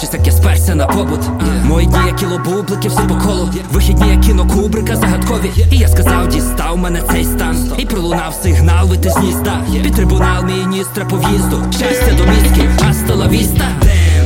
Подивившись, 0.03 0.13
як 0.13 0.27
я 0.27 0.31
сперся 0.31 0.75
на 0.75 0.87
побут 0.87 1.19
Мої 1.63 1.87
дні, 1.87 1.97
як 2.07 2.15
кіло 2.15 2.37
бубликів, 2.37 2.91
все 2.91 3.01
по 3.01 3.15
колу. 3.15 3.49
Вихідні, 3.71 4.09
як 4.09 4.21
кіно 4.21 4.47
Кубрика 4.47 4.95
загадкові. 4.95 5.51
І 5.71 5.77
я 5.77 5.87
сказав, 5.87 6.27
дістав 6.27 6.77
мене 6.77 7.01
цей 7.11 7.23
стан. 7.23 7.71
І 7.77 7.85
пролунав 7.85 8.39
сигнал 8.43 8.87
вити 8.87 9.09
з 9.09 9.15
гнізда 9.15 9.61
Під 9.83 9.95
трибунал 9.95 10.43
міністра 10.45 11.05
по 11.05 11.17
в'їзду. 11.17 11.63
Щастя 11.71 12.11
до 12.17 12.25
мізки, 12.25 12.69
астала 12.89 13.27
віста. 13.27 13.65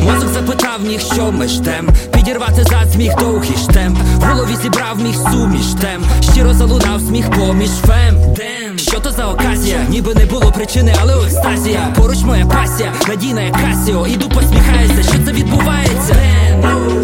Мозок 0.04 0.30
запитав 0.34 0.80
міг, 0.88 1.00
що 1.00 1.32
ми 1.32 1.48
ждем. 1.48 1.90
Підірвати 2.14 2.64
зад 2.64 2.94
сміх 2.94 3.16
довгий 3.16 3.58
штемп. 3.58 3.98
В 4.20 4.24
голові 4.24 4.56
зібрав 4.64 5.00
міг 5.00 5.16
суміш 5.32 5.66
тем. 5.82 6.02
Щиро 6.34 6.54
залунав 6.54 7.02
сміх 7.02 7.32
поміж 7.32 7.70
фем. 7.70 8.16
Дем. 8.36 8.77
Що 8.88 9.00
то 9.00 9.12
за 9.12 9.26
оказія? 9.28 9.78
Ніби 9.90 10.14
не 10.14 10.26
було 10.26 10.52
причини, 10.52 10.94
але 11.02 11.14
екстазія. 11.26 11.94
Поруч 11.96 12.18
моя 12.20 12.46
пасія, 12.46 12.94
надійна 13.08 13.42
як 13.42 13.54
Касіо 13.54 14.08
Іду 14.08 14.30
посміхаюся, 14.30 15.04
що 15.04 15.26
це 15.26 15.32
відбувається? 15.32 16.16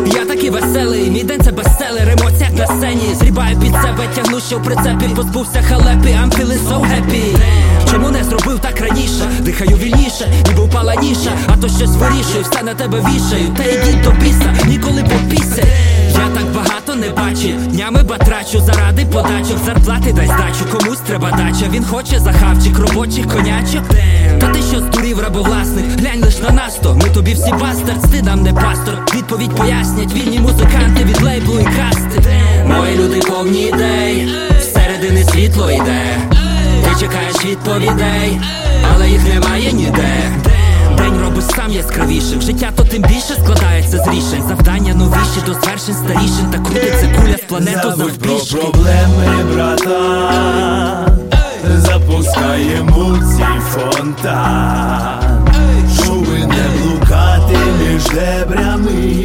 Я 0.06 0.26
такий 0.26 0.50
веселий, 0.50 1.10
мій 1.12 1.24
день 1.24 1.42
це 1.44 1.52
бестселер. 1.52 2.10
Емоція 2.10 2.50
на 2.58 2.68
сцені, 2.68 3.16
зрібаю 3.20 3.60
під 3.60 3.72
себе 3.72 4.08
Тягну, 4.16 4.40
що 4.40 4.58
в 4.58 4.64
прицепі, 4.64 5.06
позбувся 5.16 5.62
халепі 5.62 6.08
I'm 6.08 6.30
feeling 6.30 6.68
so 6.70 6.82
happy. 6.82 7.38
Чому 7.92 8.10
не 8.10 8.24
зробив 8.24 8.60
так 8.60 8.82
раніше? 8.82 9.32
Дихаю 9.40 9.78
вільніше, 9.78 10.28
ніби 10.50 10.64
впала 10.64 10.96
ніша. 10.96 11.32
А 11.48 11.58
то 11.58 11.68
щось 11.68 11.96
вирішую, 11.96 12.44
все 12.52 12.64
на 12.64 12.74
тебе 12.74 13.00
вішаю. 13.00 13.48
Та 13.58 13.64
йдіть 13.64 14.02
до 14.02 14.12
біса, 14.12 14.56
ніколи 14.68 15.04
попіся 15.04 15.64
Я 16.14 16.30
так 16.34 16.46
багато 16.56 16.63
не 16.96 17.10
бачив 17.10 17.68
Днями 17.68 18.04
батрачу 18.04 18.60
заради 18.60 19.06
подачок. 19.06 19.58
Зарплати 19.66 20.14
дай 20.14 20.26
здачу, 20.26 20.78
комусь 20.78 21.00
треба 21.00 21.32
дача. 21.32 21.70
Він 21.72 21.84
хоче 21.86 22.20
захавчик, 22.20 22.80
робочих 22.80 23.28
конячок. 23.28 23.84
Та 24.40 24.48
ти 24.48 24.60
що 24.62 24.80
здурів 24.80 25.20
рабовласник? 25.20 25.86
Глянь 26.00 26.22
лиш 26.24 26.40
на 26.40 26.50
нас 26.50 26.76
то, 26.84 26.96
ми 26.96 27.10
тобі 27.10 27.34
всі 27.34 27.52
бастард 27.52 28.12
Ти 28.12 28.22
нам 28.22 28.44
не 28.44 28.54
пастор, 28.54 28.98
відповідь 29.16 29.56
пояснять 29.56 30.14
Вільні 30.14 30.40
музиканти 30.40 31.04
від 31.04 31.22
лейблу 31.22 31.60
і 31.60 31.64
касти. 31.64 32.30
Мої 32.68 32.98
люди 32.98 33.20
повні 33.20 33.62
ідей. 33.62 34.30
Всередини 34.60 35.24
світло 35.24 35.72
йде. 35.72 36.18
Ти 36.84 37.00
чекаєш 37.00 37.46
відповідей, 37.46 38.42
але 38.94 39.10
їх 39.10 39.34
немає 39.34 39.74
ніде 39.74 40.43
День 41.14 41.22
робиш 41.22 41.44
сам 41.56 41.72
яскравішим 41.72 42.42
Життя 42.42 42.70
то 42.76 42.84
тим 42.84 43.02
більше 43.02 43.34
складається 43.44 43.98
з 43.98 44.08
рішень. 44.08 44.44
Завдання 44.48 44.94
новіші 44.94 45.42
до 45.46 45.54
звершень 45.54 45.96
старішин 45.96 46.46
Та 46.52 46.58
крутиться 46.58 47.10
куля 47.18 47.38
з 47.38 47.42
планету 47.42 47.90
Забудь 47.90 48.20
про 48.20 48.60
проблеми, 48.60 49.44
братан 49.54 51.20
Запускаємо 51.78 53.18
цей 53.38 53.60
фонтан 53.70 55.20
Щоби 56.04 56.38
не 56.38 56.82
блукати 56.82 57.58
між 57.80 58.06
дебрями. 58.06 59.24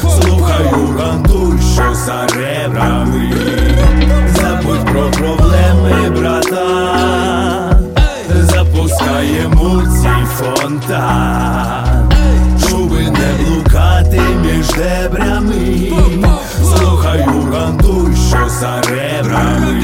Слухаю 0.00 0.98
рандуй, 0.98 1.58
що 1.74 1.94
за 1.94 2.26
ребрами. 2.36 3.32
Забудь 4.34 4.84
про 4.84 5.10
проблеми, 5.10 6.10
братан 6.10 7.92
Запускаємо 8.40 9.51
фонтан. 10.42 12.12
Щоби 12.66 13.00
не 13.00 13.44
блукати 13.44 14.20
між 14.42 14.68
дебрями 14.68 15.92
Слухаю 16.62 17.52
ранду, 17.52 18.08
що 18.28 18.48
за 18.48 18.80
ребрами. 18.90 19.82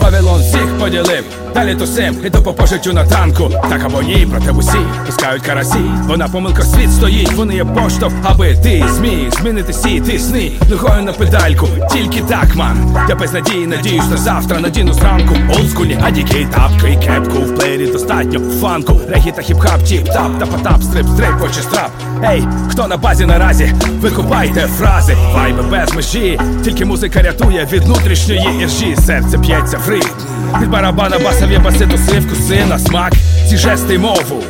Вавилон 0.00 0.40
всіх 0.40 0.78
поділив, 0.78 1.24
далі 1.54 1.74
тусим, 1.74 2.16
іду 2.24 2.42
по 2.42 2.52
пожиттю 2.52 2.92
на 2.92 3.04
танку. 3.04 3.50
Так 3.70 3.84
або 3.84 4.02
ні, 4.02 4.28
проте 4.30 4.50
усі 4.50 4.78
пускають 5.06 5.42
карасі. 5.42 5.80
Бо 6.08 6.16
на 6.16 6.28
помилках 6.28 6.64
світ 6.64 6.92
стоїть, 6.92 7.32
вони 7.32 7.54
є 7.54 7.64
поштовх, 7.64 8.14
аби 8.22 8.56
ти 8.56 8.84
зміг 8.96 9.30
змінити 9.30 9.72
сі 9.72 10.00
ти 10.00 10.18
сни 10.18 10.52
ногою 10.70 11.02
на 11.02 11.12
педальку. 11.12 11.68
Тільки 11.92 12.20
так, 12.20 12.56
ман. 12.56 12.96
Я 13.08 13.14
без 13.14 13.32
надії, 13.32 13.66
надіюсь 13.66 14.10
на 14.10 14.16
завтра, 14.16 14.60
надіну 14.60 14.92
зранку. 14.92 15.34
Олдскульні 15.56 15.98
адіки, 16.02 16.46
тапки, 16.54 16.98
кепку 17.04 17.38
в 17.38 17.54
плеєрі 17.54 17.86
достатньо. 17.86 18.40
Фанку, 18.60 19.00
регі 19.08 19.32
та 19.32 19.42
хіп-хап, 19.42 19.82
тіп-тап, 19.82 20.38
та 20.38 20.46
потап, 20.46 20.82
стрип, 20.82 21.06
стрип, 21.06 21.42
очі 21.44 21.60
страп. 21.60 21.90
Ей, 22.24 22.44
хто 22.68 22.86
на 22.86 22.96
базі 22.96 23.26
наразі? 23.26 23.74
Викупайте 24.00 24.60
фрази, 24.60 25.16
вайби 25.34 25.62
без 25.62 25.94
межі, 25.94 26.40
тільки 26.64 26.84
музика 26.84 27.22
рятує 27.22 27.68
від 27.72 27.84
внутрішньої 27.84 28.62
іржі. 28.62 28.96
Серце 28.96 29.38
п'ється 29.38 29.78
в 29.86 29.88
ритм. 29.88 30.39
Від 30.62 30.70
барабана 30.70 31.18
басові 31.18 31.58
баси 31.58 31.86
до 31.86 31.98
сивку, 31.98 32.34
сина, 32.34 32.78
смак, 32.78 33.12
ці 33.48 33.56
жести 33.56 33.94
й 33.94 33.98
мову. 33.98 34.42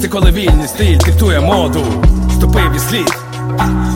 Це 0.00 0.08
коли 0.08 0.30
вільний 0.30 0.68
стиль 0.68 0.98
диктує 0.98 1.40
моду. 1.40 1.80
ступив 2.38 2.76
і 2.76 2.78
слід. 2.78 3.18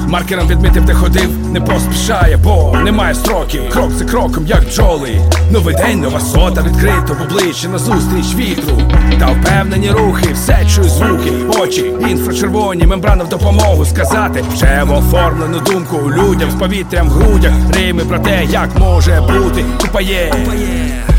Маркером 0.08 0.48
відмітив, 0.48 0.84
де 0.84 0.94
ходив, 0.94 1.30
не 1.52 1.60
поспішає, 1.60 2.36
бо 2.36 2.76
немає 2.84 3.14
строків. 3.14 3.68
Крок 3.70 3.90
за 3.90 4.04
кроком, 4.04 4.46
як 4.46 4.64
бджоли. 4.64 5.20
Новий 5.50 5.74
день, 5.74 6.00
нова 6.00 6.20
сота, 6.20 6.62
відкрито 6.62 7.16
в 7.20 7.22
обличчя 7.22 7.68
назустріч 7.68 8.34
вітру. 8.34 8.78
Та 9.18 9.26
впевнені 9.26 9.90
рухи, 9.90 10.32
все 10.32 10.66
чую 10.74 10.88
звуки, 10.88 11.32
очі, 11.60 11.94
інфрачервоні, 12.10 12.86
мембрана 12.86 13.24
в 13.24 13.28
допомогу 13.28 13.84
сказати. 13.84 14.44
Вже 14.54 14.82
в 14.84 14.92
оформлену 14.92 15.60
думку 15.60 16.10
людям 16.10 16.50
з 16.50 16.54
повітрям 16.54 17.08
в 17.08 17.12
грудях. 17.12 17.52
Рими 17.74 18.04
про 18.04 18.18
те, 18.18 18.44
як 18.44 18.78
може 18.78 19.20
бути, 19.20 19.64
купає, 19.80 20.34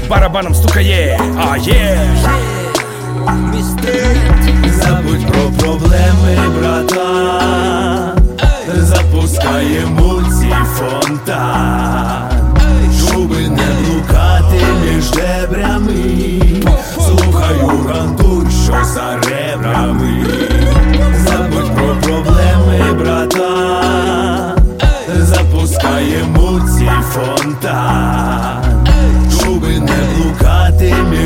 барабаном 0.09 0.55
стукає, 0.55 1.19
а 1.51 1.57
є. 1.57 1.99
Забудь 4.71 5.27
про 5.27 5.41
проблеми, 5.59 6.37
брата, 6.59 8.15
запускаємо 8.73 10.23
ці 10.39 10.55
фонтан, 10.75 12.29
Щоби 13.07 13.35
не 13.35 13.67
блукати 13.81 14.63
між 14.85 15.11
дебрями, 15.11 15.93
слухаю 16.95 17.89
рантуй, 17.89 18.45
що 18.63 18.85
за 18.85 19.17
ребрами, 19.29 20.25
забудь 21.17 21.75
про 21.75 21.95
проблеми, 21.95 22.93
брата, 22.99 24.55
запускаємо 25.17 26.61
ці 26.77 26.89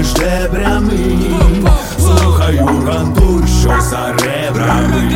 між 0.08 0.13
дебрями, 0.13 0.93
слухаю 2.00 2.84
рантуй, 2.88 3.48
що 3.62 3.82
за 3.82 4.13
ребрами. 4.13 5.12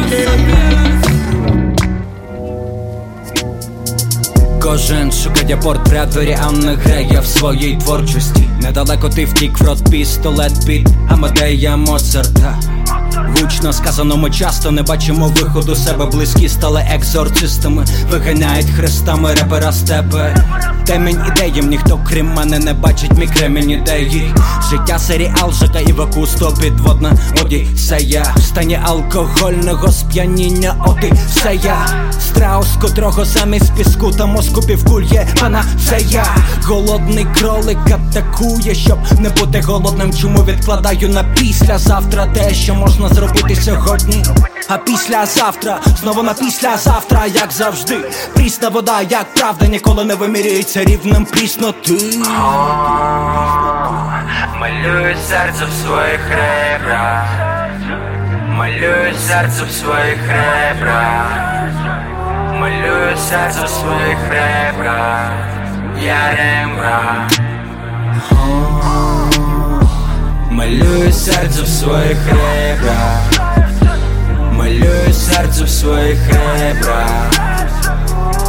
Кожен 4.62 5.12
шукає 5.12 5.58
портрет 5.58 6.16
Варіанна 6.16 6.78
гея 6.86 7.22
в 7.22 7.26
своїй 7.26 7.78
творчості. 7.78 8.50
Недалеко 8.62 9.10
ти 9.10 9.26
втік 9.26 9.60
в 9.60 9.68
рот 9.68 9.92
пістолет 9.92 10.66
під 10.66 10.90
Амадея 11.10 11.78
Моцарта. 11.78 12.60
Гучно 13.42 13.74
сказано, 13.74 14.18
ми 14.18 14.32
часто 14.32 14.72
не 14.72 14.84
бачимо 14.84 15.28
виходу 15.28 15.76
себе. 15.76 16.06
Близькі 16.06 16.50
стали 16.50 16.88
екзорцистами, 16.94 17.86
виганяють 18.12 18.70
хрестами 18.70 19.34
репера 19.34 19.72
з 19.72 19.82
тебе. 19.82 20.46
Темінь 20.86 21.20
ідеїм, 21.28 21.70
ніхто 21.70 22.00
крім 22.08 22.34
мене 22.34 22.60
не 22.60 22.74
бачить. 22.74 23.12
Мій 23.18 23.28
кремінь 23.28 23.70
ідеї. 23.70 24.34
Життя 24.70 25.00
серіал, 25.00 25.54
Жака 25.54 25.80
і 25.80 25.92
вакусто 25.92 26.54
підводна. 26.62 27.14
Одіссея 27.42 28.36
В 28.36 28.42
стані 28.42 28.80
алкогольного 28.84 29.92
сп'яніння 29.92 30.76
одіссея 30.86 31.88
Страус, 32.20 32.68
котрого 32.82 33.26
замість 33.26 33.74
піску 33.76 34.12
та 34.12 34.26
мозку 34.26 34.62
півкульє 34.62 35.28
я. 36.10 36.26
Голодний 36.64 37.28
кролик 37.36 37.78
атакує, 37.92 38.76
щоб 38.76 38.98
не 39.20 39.30
бути 39.30 39.62
голодним, 39.62 40.14
чому 40.14 40.44
відкладаю 40.44 41.10
на 41.10 41.24
післязавтра 41.24 42.26
те, 42.26 42.54
що 42.54 42.76
можна 42.76 43.01
зробити 43.10 43.56
сьогодні. 43.56 44.24
А 44.68 44.78
післязавтра, 44.78 45.80
знову 46.02 46.24
на 46.24 46.34
післязавтра, 46.34 47.26
як 47.26 47.52
завжди. 47.52 47.98
Прісна 48.34 48.70
вода, 48.70 49.02
як 49.02 49.34
правда, 49.34 49.68
ніколи 49.68 50.06
не 50.06 50.16
вимірюється 50.16 50.84
рівнем 50.84 51.26
прісноти. 51.26 52.20
Малюю 54.60 55.16
серце 55.30 55.66
в 55.66 55.86
своїх 55.86 56.22
ребрах 56.30 57.26
Малюю 58.48 59.14
серце 59.28 59.64
в 59.64 59.72
своїх 59.72 60.18
ребрах 60.28 61.26
Малюю 62.60 63.18
серце 63.18 63.66
в 63.66 63.70
своїх 63.70 64.18
ребрах 64.30 65.32
Я 66.02 66.36
рембрах 66.36 67.32
Малюю 70.52 71.14
серце 71.14 71.64
в 71.64 71.68
своїх 71.68 72.18
ребрах. 72.28 73.32
Малюю 74.52 75.14
серце 75.14 75.64
в 75.64 75.70
своїх 75.70 76.20
ребрах. 76.28 77.32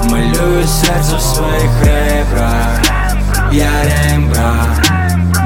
Малюю 0.04 0.66
серце 0.66 1.16
в 1.16 1.20
своїх 1.20 1.70
ребрах. 1.84 2.80
Я 3.52 3.70
рембра 3.84 4.54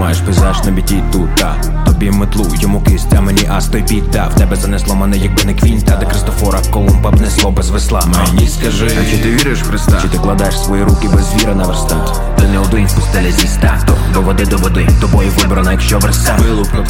Маєш 0.00 0.18
пейзаж 0.18 0.64
на 0.64 0.70
біті 0.70 1.02
тута 1.12 1.54
Тобі 1.96 2.10
метлу, 2.10 2.46
йому 2.60 2.80
кисть, 2.80 3.14
а 3.18 3.20
мені 3.20 3.48
астой 3.50 3.82
біта 3.82 4.30
В 4.34 4.38
тебе 4.38 4.56
занесло 4.56 4.94
мене, 4.94 5.16
якби 5.16 5.44
не 5.44 5.54
квінта 5.54 5.96
Де 5.96 6.06
Кристофора 6.06 6.58
Колумба 6.70 7.10
б 7.10 7.20
несло 7.20 7.50
без 7.50 7.70
весла. 7.70 8.02
Мені 8.06 8.48
скажи, 8.48 8.86
А 8.86 9.10
чи 9.10 9.18
ти 9.18 9.30
віриш 9.30 9.62
в 9.62 9.68
Христа? 9.68 9.98
чи 10.02 10.08
ти 10.08 10.18
кладеш 10.18 10.60
свої 10.60 10.82
руки 10.82 11.08
без 11.08 11.34
віри 11.34 11.54
на 11.54 11.64
верстат? 11.64 12.20
Ти 12.38 12.46
не 12.46 12.58
один 12.58 12.86
в 12.86 12.94
пустелі 12.94 13.32
зі 13.32 13.46
ста. 13.46 13.78
То 13.86 13.96
до 14.14 14.20
води 14.20 14.46
до 14.46 14.56
води, 14.56 14.88
тобою 15.00 15.30
вибрано, 15.38 15.72
якщо 15.72 15.98
верса 15.98 16.38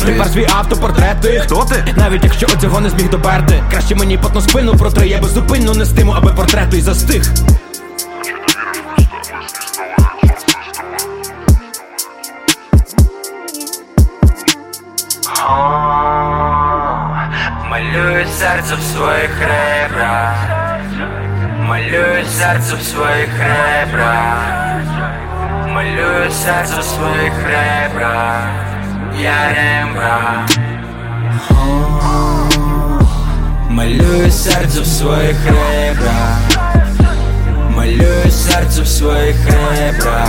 Тепер 0.06 0.26
свій 0.26 0.46
автопортрет, 0.58 1.20
ти 1.20 1.40
хто 1.44 1.64
ти? 1.64 1.94
Навіть 1.96 2.24
якщо 2.24 2.46
оцього 2.46 2.80
не 2.80 2.90
зміг 2.90 3.10
доперти. 3.10 3.62
Краще 3.70 3.94
мені 3.94 4.18
потну 4.18 4.40
спину 4.40 4.76
протри, 4.76 5.08
я 5.08 5.20
беззупинно 5.20 5.74
нестиму, 5.74 6.12
аби 6.12 6.32
портрет 6.32 6.70
той 6.70 6.80
застиг 6.80 7.32
Малюю 18.56 18.64
серце 18.64 18.76
в 18.76 18.82
своїх 18.82 19.30
ребрах 19.40 20.34
Малюю 21.58 22.24
серце 22.24 22.76
в 22.76 22.82
своїх 22.82 23.28
ребрах 23.38 24.38
Малюю 25.68 26.30
серце 26.30 26.80
в 26.80 26.84
своїх 26.84 27.32
ребрах 27.44 28.48
Я 29.18 29.34
рембрах 29.48 30.48
Малюю 33.70 34.30
серце 34.30 34.80
в 34.80 34.86
своїх 34.86 35.36
ребрах 35.46 36.40
Малюю 37.76 38.30
серце 38.30 38.82
в 38.82 38.88
своїх 38.88 39.36
ребрах 39.46 40.28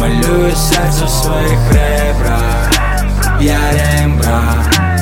Малюю 0.00 0.52
серце 0.56 1.04
в 1.04 1.10
своїх 1.10 1.72
ребрах 1.72 2.70
Я 3.40 3.58
рембрах 3.72 4.97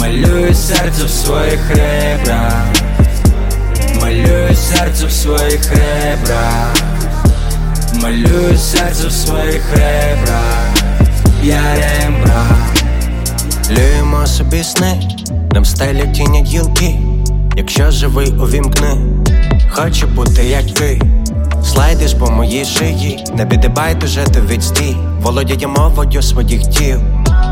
Малюю 0.00 0.54
серце 0.54 1.04
в 1.04 1.10
своїх 1.10 1.70
ребрах 1.70 2.64
Малюю 4.00 4.54
серце 4.54 5.06
в 5.06 5.12
своїх 5.12 5.70
ребрах 5.70 6.74
Малюю 8.02 8.58
серце 8.58 9.08
в 9.08 9.12
своїх 9.12 9.62
ребрах 9.72 10.68
Я 11.42 11.60
рембрах 11.74 12.56
Люємо 13.70 14.26
собі 14.26 14.62
сни, 14.62 15.00
нам 15.52 15.64
стелять 15.64 16.12
тіні 16.12 16.44
гілки. 16.44 16.98
Якщо 17.56 17.90
живий, 17.90 18.32
увімкни, 18.32 18.96
хочу 19.70 20.06
бути 20.06 20.44
як 20.44 20.66
ти. 20.74 21.00
Слайдиш 21.64 22.14
по 22.14 22.30
моїй 22.30 22.64
шиї, 22.64 23.24
не 23.34 23.46
підибай 23.46 23.94
дуже 23.94 24.24
ти 24.24 24.40
відстій. 24.40 24.96
Володіємо 25.22 25.74
мовою 25.78 26.22
своїх 26.22 26.66
тіл, 26.66 26.98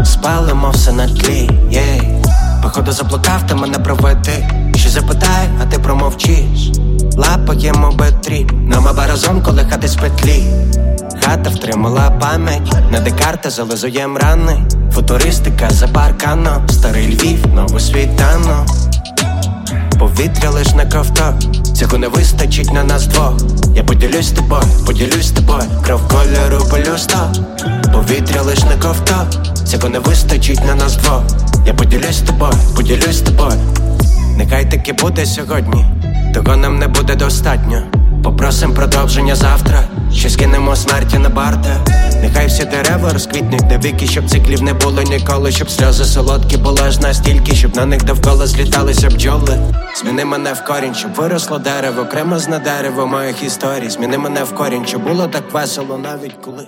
спалимо 0.05 0.71
все 0.71 0.93
на 0.93 1.09
тлі, 1.09 1.51
єй. 1.71 2.18
Походу 2.63 2.93
заблукав, 2.93 3.47
ти 3.49 3.55
мене 3.55 3.79
проведи. 3.79 4.49
Що 4.77 4.91
запитай, 4.91 5.49
а 5.63 5.67
ти 5.67 5.79
промовчиш. 5.79 6.71
Лапаємо 7.17 7.93
бетрі, 7.93 8.47
нам 8.53 8.89
аба 8.89 9.07
разом, 9.07 9.43
коли 9.43 9.65
хати 9.71 9.89
з 9.89 9.97
петлі. 9.97 10.45
Хата 11.25 11.51
втримала 11.51 12.11
пам'ять, 12.11 12.75
на 12.93 13.01
декарта 13.01 13.51
зализуєм 13.51 14.17
рани. 14.17 14.63
Футуристика 14.95 15.71
за 15.71 15.89
парканом, 15.89 16.69
старий 16.69 17.07
Львів, 17.07 17.47
новий 17.55 17.81
світанок. 17.81 18.67
Повітря 19.99 20.51
лиш 20.51 20.69
на 20.75 20.87
ковток, 20.87 21.35
цього 21.75 21.99
не 21.99 22.09
вистачить 22.09 22.73
на 22.73 22.85
нас 22.85 23.07
двох. 23.07 23.35
Я 23.75 23.85
поділюсь 23.85 24.31
тобою, 24.31 24.63
поділюсь 24.87 25.31
тобою, 25.31 25.63
кров 25.87 26.01
кольору 26.09 26.65
полюсто. 26.71 27.33
Повітря 27.93 28.43
лиш 28.43 28.61
на 28.61 28.77
ковток, 28.83 29.27
цього 29.65 29.89
не 29.89 29.99
вистачить 29.99 30.65
на 30.67 30.75
нас 30.75 30.97
двох. 30.97 31.23
Я 31.67 31.75
поділюсь 31.99 32.19
з 32.19 32.23
тобою, 32.23 32.53
поділюсь 32.77 33.17
з 33.17 33.21
тобою. 33.21 33.61
Нехай 34.37 34.71
таки 34.71 34.93
буде 34.93 35.27
сьогодні, 35.27 35.87
того 36.35 36.57
нам 36.57 36.79
не 36.79 36.89
буде 36.89 37.15
достатньо. 37.15 37.83
Попросим 38.25 38.75
продовження 38.75 39.35
завтра, 39.35 39.85
що 40.15 40.31
скинемо 40.31 40.77
смерті 40.77 41.19
на 41.19 41.29
барта. 41.29 41.85
Нехай 42.23 42.47
всі 42.47 42.65
дерева 42.65 43.13
розквітнуть 43.13 43.71
навіки, 43.71 44.07
щоб 44.07 44.31
циклів 44.31 44.63
не 44.63 44.75
було 44.75 45.03
ніколи, 45.03 45.53
щоб 45.53 45.71
сльози 45.71 46.05
солодкі 46.05 46.57
були 46.57 46.81
аж 46.87 46.99
настільки, 46.99 47.55
щоб 47.55 47.77
на 47.77 47.87
них 47.87 48.05
довкола 48.05 48.47
зліталися 48.47 49.09
бджоли. 49.09 49.59
Зміни 50.01 50.25
мене 50.25 50.53
в 50.53 50.65
корінь, 50.65 50.95
щоб 50.95 51.15
виросло 51.15 51.59
дерево, 51.59 52.03
окремо 52.03 52.39
з 52.39 52.49
на 52.49 52.59
дерево 52.59 53.07
моїх 53.07 53.43
історій. 53.43 53.91
Зміни 53.91 54.19
мене 54.19 54.45
в 54.45 54.55
корінь, 54.55 54.87
щоб 54.87 55.03
було 55.03 55.27
так 55.27 55.53
весело, 55.53 55.99
навіть 55.99 56.35
коли 56.45 56.67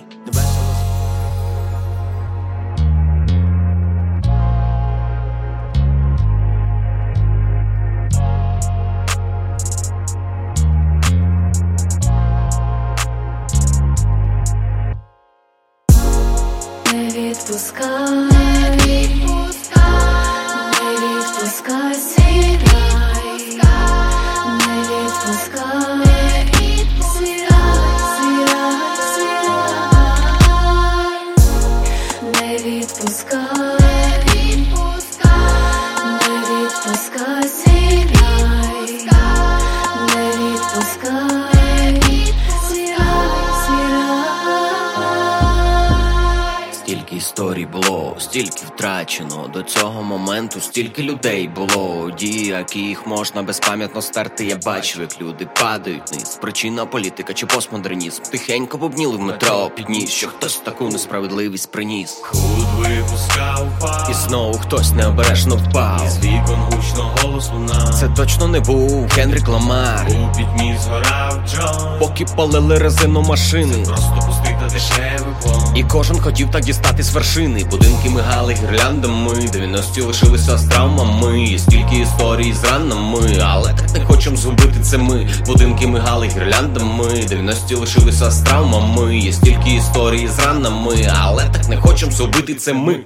втрачено. 49.11 49.47
До 49.53 49.63
цього 49.63 50.03
моменту 50.03 50.61
стільки 50.61 51.03
людей 51.03 51.47
було. 51.47 52.11
Дії, 52.19 52.45
яких 52.45 53.07
можна 53.07 53.43
безпам'ятно 53.43 54.01
стерти. 54.01 54.45
Я 54.45 54.57
бачив, 54.65 55.01
як 55.01 55.21
люди 55.21 55.47
падають 55.59 56.11
вниз. 56.11 56.39
Причина 56.41 56.85
політика 56.85 57.33
чи 57.33 57.45
постмодернізм. 57.45 58.23
Тихенько 58.23 58.77
бубніли 58.77 59.17
в 59.17 59.19
метро, 59.19 59.71
підніс, 59.75 60.09
що 60.09 60.27
хтось 60.27 60.57
таку 60.57 60.89
несправедливість 60.89 61.71
приніс. 61.71 62.19
Худ 62.21 62.65
випускав 62.77 63.67
І 64.11 64.13
знову 64.13 64.53
хтось 64.53 64.91
необережно 64.91 65.55
впав. 65.55 66.03
Із 66.07 66.17
вікон 66.25 66.59
гучно 66.59 67.15
голос 67.21 67.49
луна 67.53 67.93
Це 67.99 68.09
точно 68.09 68.47
не 68.47 68.59
був 68.59 69.07
Генрік 69.15 69.47
Ламар. 69.47 70.07
У 70.07 70.37
пітьмі 70.37 70.77
згорав 70.83 71.39
Джон 71.47 71.99
Поки 71.99 72.25
палили 72.25 72.77
резину 72.77 73.21
машини. 73.21 73.85
Просто 73.85 74.19
пустий 74.27 74.50
дешевий 74.73 75.33
плон 75.41 75.61
І 75.75 75.83
кожен 75.83 76.19
хотів 76.19 76.51
так 76.51 76.63
дістати 76.63 77.03
з 77.03 77.09
вершини. 77.09 77.65
Будинки 77.71 78.09
мигали 78.09 78.53
гірляндами, 78.53 79.33
90-ті 79.33 80.01
лишилися 80.01 80.57
з 80.57 80.63
травмами. 80.63 81.41
Є 81.41 81.59
стільки 81.59 81.95
історій 81.95 82.53
з 82.53 82.63
ранами, 82.63 83.39
але 83.43 83.73
так 83.73 83.93
не 83.93 84.05
хочем 84.05 84.37
згубити 84.37 84.79
це 84.81 84.97
ми. 84.97 85.29
Будинки 85.45 85.87
мигали 85.87 86.27
гірляндами, 86.27 87.03
90-ті 87.05 87.75
лишилися 87.75 88.31
з 88.31 88.41
травмами. 88.41 89.17
Є 89.17 89.33
стільки 89.33 89.75
історій 89.75 90.27
з 90.27 90.39
ранами, 90.39 91.11
але 91.21 91.43
так 91.43 91.69
не 91.69 91.77
хочем 91.77 92.11
згубити 92.11 92.55
це 92.55 92.73
ми. 92.73 92.99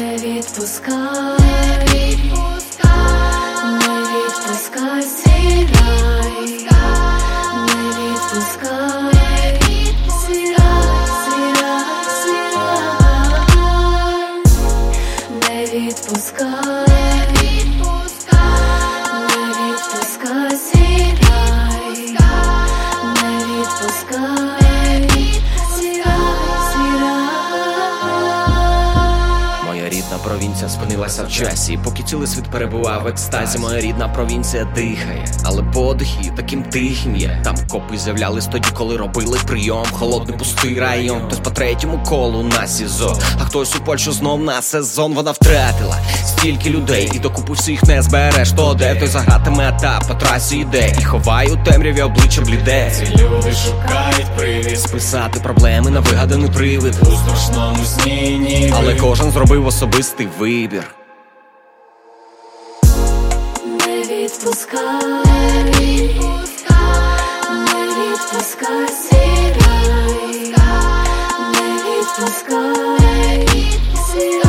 Не 0.00 0.16
відпускай, 0.16 1.38
провінція 31.08 31.26
в 31.26 31.50
часі. 31.50 31.78
Поки 31.84 32.02
цілий 32.02 32.26
світ 32.26 32.44
перебував 32.44 33.02
в 33.02 33.06
екстазі, 33.06 33.58
моя 33.58 33.80
рідна 33.80 34.08
провінція 34.08 34.64
дихає, 34.74 35.24
але 35.44 35.62
подих 35.62 36.08
її 36.16 36.32
таким 36.36 36.62
тихим 36.62 37.16
є. 37.16 37.40
Там 37.44 37.56
копи 37.70 37.98
з'являлись 37.98 38.46
тоді, 38.46 38.68
коли 38.74 38.96
робили 38.96 39.38
прийом. 39.46 39.86
Холодний 39.92 40.38
пустий 40.38 40.80
район. 40.80 41.22
Хтось 41.26 41.38
по 41.38 41.50
третьому 41.50 42.02
колу 42.08 42.42
на 42.42 42.66
СІЗО, 42.66 43.18
а 43.40 43.44
хтось 43.44 43.76
у 43.76 43.80
Польщу 43.80 44.12
знов 44.12 44.40
на 44.40 44.62
сезон. 44.62 45.14
Вона 45.14 45.30
втратила 45.30 45.96
стільки 46.26 46.70
людей, 46.70 47.10
і 47.14 47.18
докупи 47.18 47.52
всіх 47.52 47.82
не 47.82 48.02
збереш. 48.02 48.52
То 48.52 48.74
де 48.74 48.94
той 48.94 49.08
загратиме, 49.08 49.78
та 49.80 50.00
по 50.08 50.14
трасі 50.14 50.56
йде. 50.56 50.96
І 51.00 51.04
ховає 51.04 51.52
у 51.52 51.56
темряві 51.56 52.02
обличчя 52.02 52.40
бліде. 52.40 52.92
Ці 52.96 53.04
люди 53.04 53.52
шукають 53.52 54.26
привіз 54.36 54.82
Списати 54.82 55.40
проблеми 55.40 55.90
на 55.90 56.00
вигаданий 56.00 56.50
привид. 56.50 56.94
У 57.02 57.04
страшному 57.04 57.84
сні 57.84 58.38
ніби 58.38 58.74
Але 58.76 58.94
кожен 58.94 59.30
зробив 59.30 59.66
особистий 59.66 60.28
вибір. 60.38 60.97
Не 64.48 64.54
відпускай, 65.64 66.08
не 67.50 67.86
відпускай 67.86 68.88
свій 68.88 69.54
рай, 69.60 70.54
не 71.52 71.68
відпускай, 71.84 73.48
свій 74.06 74.47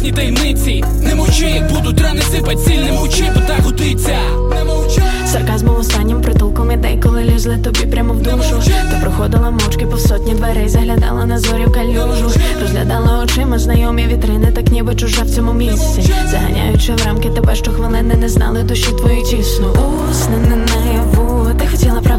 власні 0.00 0.12
таємниці. 0.12 0.84
Не 1.02 1.14
мовчи, 1.14 1.44
як 1.44 1.72
будуть 1.72 2.00
рани 2.00 2.22
сипать 2.22 2.60
сіль, 2.60 2.78
не 2.78 2.92
мовчи, 2.92 3.24
бо 3.34 3.40
так 3.40 3.60
годиться. 3.64 4.16
Не 4.54 4.64
мовчи. 4.64 5.02
Сарказмом 5.26 5.76
останнім 5.80 6.22
притулком 6.22 6.72
ідей, 6.72 7.00
коли 7.02 7.24
лізли 7.24 7.58
тобі 7.58 7.86
прямо 7.86 8.14
в 8.14 8.22
душу. 8.22 8.62
Та 8.90 9.00
проходила 9.00 9.50
мовчки 9.50 9.86
по 9.86 9.98
сотні 9.98 10.34
дверей, 10.34 10.68
заглядала 10.68 11.26
на 11.26 11.38
зорі 11.38 11.64
в 11.64 11.72
калюжу, 11.72 12.30
розглядала 12.60 13.22
очима 13.24 13.58
знайомі 13.58 14.06
вітрини, 14.06 14.52
так 14.52 14.70
ніби 14.70 14.94
чужа 14.94 15.22
в 15.22 15.30
цьому 15.30 15.52
місці. 15.52 16.12
Заганяючи 16.30 16.92
в 16.92 17.06
рамки 17.06 17.28
тебе, 17.30 17.54
що 17.54 17.72
хвилини 17.72 18.14
не 18.14 18.28
знали 18.28 18.62
душі 18.62 18.92
твої 18.92 19.22
тісно. 19.22 19.74
Усни 20.10 20.36
не 20.36 20.56
наяву, 20.56 21.19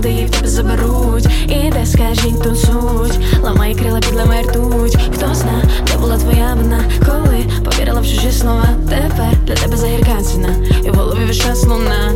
ти 0.02 0.10
хотіла 0.10 0.26
в 0.26 0.30
тебе 0.30 0.48
заберуть. 0.48 1.28
І 1.48 1.72
де 1.72 1.86
скажіть 1.86 2.44
ту 2.44 2.56
суть, 2.56 3.20
ламай 3.44 3.76
крила, 3.76 4.00
підламай 4.00 4.44
ртуть. 4.44 4.98
Хто 5.16 5.36
зна, 5.36 5.64
де 5.88 5.98
була 5.98 6.18
твоя 6.18 6.54
вина, 6.54 6.84
коли 7.06 7.46
повірила 7.66 8.02
в 8.02 8.08
чужі 8.08 8.32
слова. 8.32 8.70
Тепер 8.90 9.38
для 9.48 9.56
тебе 9.56 9.78
загірка 9.78 10.22
ціна, 10.22 10.56
і 10.86 10.90
в 10.90 10.96
голові 10.96 11.26
весь 11.26 11.66
луна. 11.66 12.12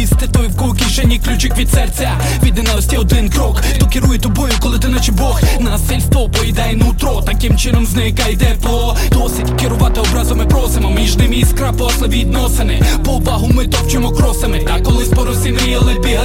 Із 0.00 0.10
тетуївку 0.10 0.64
у 0.64 0.72
кишені 0.72 1.18
ключик 1.18 1.56
від 1.58 1.70
серця. 1.70 2.10
Від 2.42 2.56
ненависті 2.56 2.96
один 2.96 3.30
крок. 3.30 3.62
Хто 3.74 3.86
керує 3.86 4.18
тобою, 4.18 4.52
коли 4.60 4.78
ти 4.78 4.88
наче 4.88 5.12
Бог. 5.12 5.40
Насильство 5.60 6.28
поїдає 6.28 6.76
нутро, 6.76 7.22
таким 7.26 7.56
чином 7.56 7.86
зникає 7.86 8.36
тепло 8.36 8.96
Досить 9.12 9.50
керувати 9.60 10.00
образом 10.00 10.20
образами 10.30 10.46
просимо. 10.46 10.90
Між 10.90 11.16
ними 11.16 11.36
іскра 11.36 11.72
после 11.72 12.08
відносини. 12.08 12.82
Повагу 13.04 13.48
ми 13.54 13.66
топчемо 13.66 14.10
кросами. 14.10 14.58
Так 14.58 14.88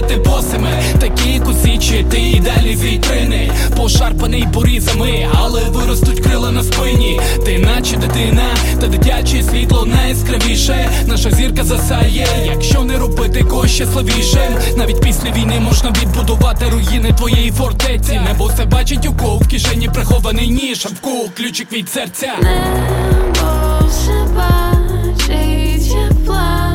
ти 0.08 0.16
босими, 0.16 0.70
такі 1.00 1.40
кусічі, 1.40 2.06
ти 2.10 2.22
і 2.22 2.40
далі 2.40 2.76
вітрини, 2.76 3.52
пошарпаний 3.78 4.48
порізами, 4.54 5.28
але 5.34 5.62
виростуть 5.64 6.20
крила 6.20 6.52
на 6.52 6.64
спині. 6.64 7.20
Ти 7.46 7.60
наче 7.60 7.98
дитина, 7.98 8.44
та 8.82 8.88
дитяче 8.88 9.44
світло 9.44 9.86
найскравіше. 9.86 10.90
Наша 11.08 11.32
зірка 11.32 11.64
засає, 11.64 12.28
якщо 12.46 12.84
не 12.84 12.98
робити 12.98 13.44
когось 13.44 13.72
щасливішим. 13.72 14.56
Навіть 14.78 15.02
після 15.02 15.32
війни 15.32 15.60
можна 15.60 15.94
відбудувати 16.02 16.66
руїни 16.70 17.14
твоєї 17.18 17.52
фортеці. 17.52 18.22
Небо 18.28 18.46
все 18.46 18.66
бачить 18.66 19.06
у 19.08 19.14
кого 19.14 19.38
в 19.38 19.48
кишені 19.48 19.90
прихований 19.90 20.48
ніж, 20.50 20.86
а 20.86 20.90
в 20.90 21.00
кого 21.00 21.24
ключик 21.38 21.72
від 21.72 21.90
серця. 21.90 22.34
Небо 22.42 23.88
все 23.90 24.26
бачить 24.36 25.88
як 25.88 26.26
план 26.26 26.75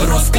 розкрив 0.00 0.35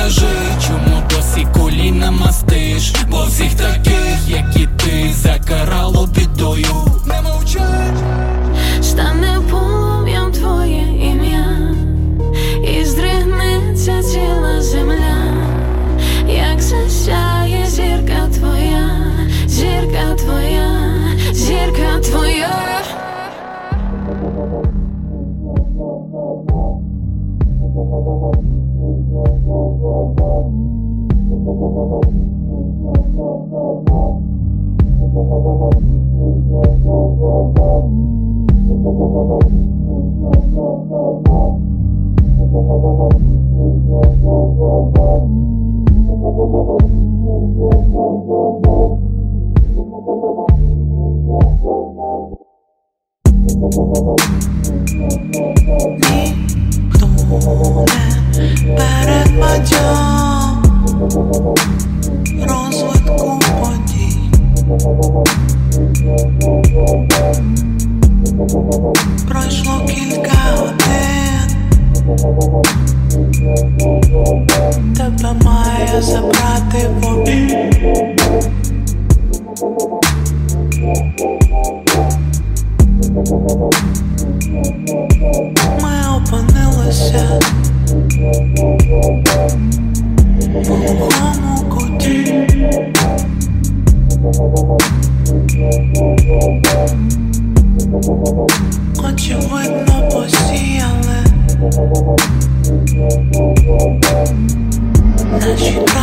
what 105.60 105.72
you. 105.72 105.97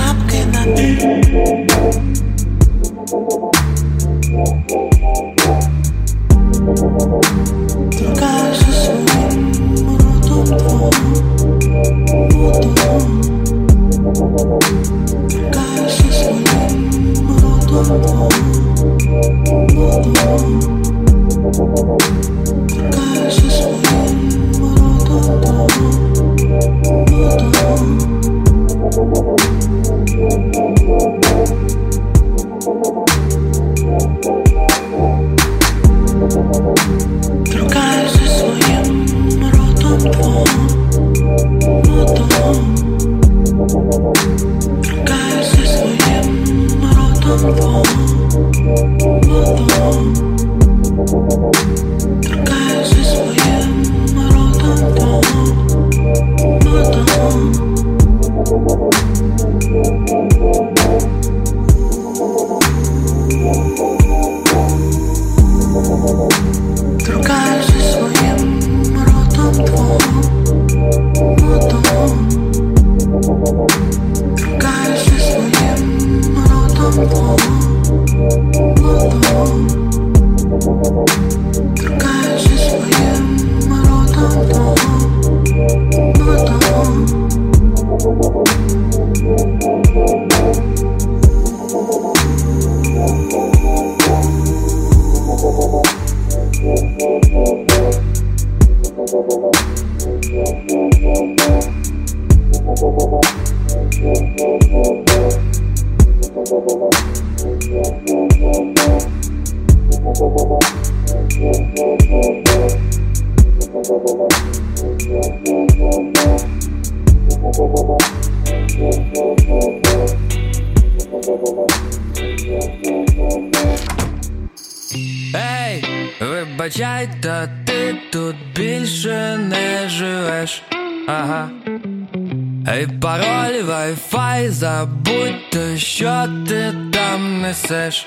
Пароль, 133.75 133.95
вайфай, 133.95 134.49
забудьте, 134.49 135.77
що 135.77 136.29
ти 136.49 136.75
там 136.93 137.41
несеш. 137.41 138.07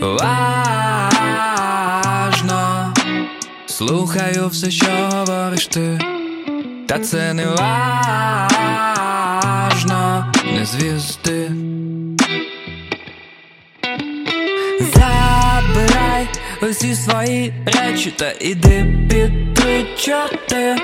Важно, 0.00 1.44
слухаю 3.66 4.48
все, 4.48 4.70
що 4.70 4.86
говориш 5.12 5.66
ти, 5.66 6.00
та 6.88 6.98
це 6.98 7.34
не 7.34 7.46
важно, 7.46 8.82
не 10.44 10.66
звізди. 10.66 11.50
Забирай 14.80 16.28
усі 16.62 16.94
свої 16.94 17.54
речі 17.66 18.10
та 18.10 18.32
іди 18.40 18.86
під 19.08 19.98
чорти 19.98 20.76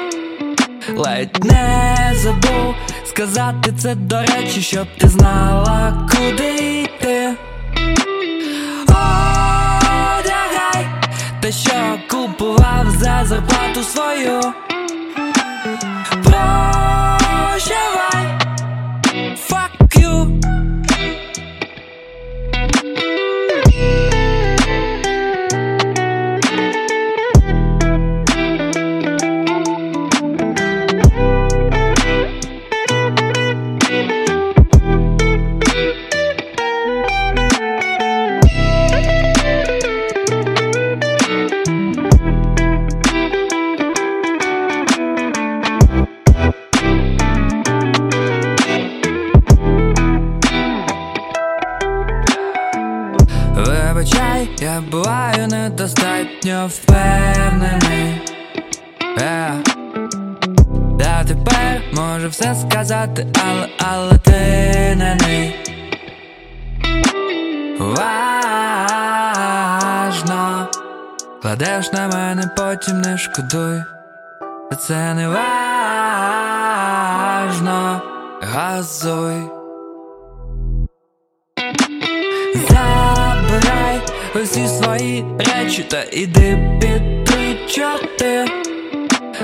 Ледь 0.96 1.44
не 1.44 2.12
забув 2.14 2.74
сказати 3.10 3.72
це 3.78 3.94
до 3.94 4.20
речі, 4.20 4.62
щоб 4.62 4.86
ти 4.98 5.08
знала, 5.08 6.08
куди 6.10 6.82
йти. 6.82 7.34
Одягай 10.18 10.86
те, 11.40 11.52
що 11.52 11.72
купував 12.10 12.86
за 12.90 13.24
зарплату 13.24 13.82
свою. 13.82 14.40
Буваю 54.80 55.46
недостатньо 55.46 56.68
впевнений. 56.68 58.22
Yeah. 59.16 59.80
Я 61.00 61.24
тепер 61.24 61.82
можу 61.92 62.28
все 62.28 62.54
сказати, 62.54 63.26
але, 63.44 63.68
але 63.78 64.18
ти 64.18 64.30
не 64.96 65.18
мій. 65.26 65.54
Важно, 67.78 69.08
кладеш 71.42 71.92
на 71.92 72.08
мене, 72.08 72.50
потім 72.56 73.00
не 73.00 73.18
шкодуй. 73.18 73.82
Це 74.78 75.14
не 75.14 75.28
важно, 77.38 78.02
газуй. 78.42 79.59
Усі 84.34 84.68
свої 84.68 85.24
речі 85.38 85.82
та 85.82 86.02
іди 86.12 86.78
під 86.80 87.24
три 87.24 87.56
чорти 87.68 88.44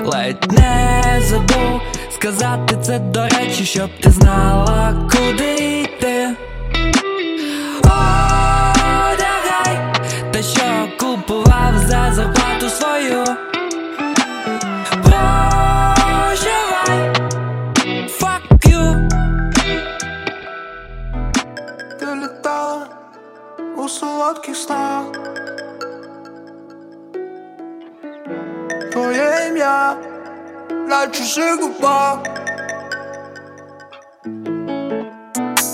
Ледь 0.04 0.52
не 0.52 1.20
забув 1.20 1.80
сказати 2.10 2.76
це 2.82 2.98
до 2.98 3.22
речі, 3.28 3.64
щоб 3.64 3.90
ти 4.00 4.10
знала, 4.10 5.08
куди 5.10 5.80
йти. 5.80 6.28
У 23.96 23.98
солодких 23.98 24.56
снах 24.56 25.04
Твоє 28.92 29.46
ім'я 29.48 29.96
на 30.70 31.06
чужих 31.06 31.60
губах 31.60 32.18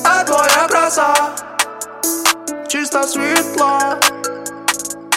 А 0.04 0.24
твоя 0.24 0.66
краса 0.68 1.14
чиста 2.68 3.02
світла, 3.02 3.96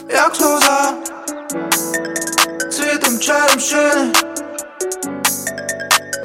як 0.10 0.36
сльоза 0.36 0.94
Цвітом 2.72 3.20
черемшини 3.20 4.14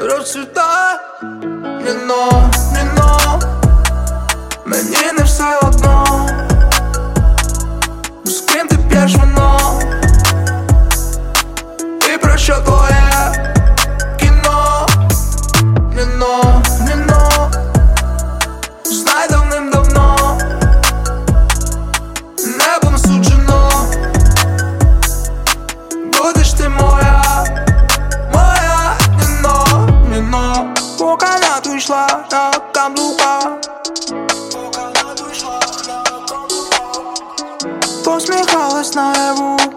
розцвітає 0.00 0.98
Ніно, 1.84 2.50
ніно 2.74 3.40
Мені 4.64 5.12
не 5.18 5.24
все 5.24 5.58
одно 5.62 6.26
З 6.28 6.29
ким 9.12 9.34
ти 12.00 12.18
п'єш 12.18 12.50
вино 12.50 12.86
І 12.90 12.99
Посміхалась 38.90 39.16
наяву 39.16 39.69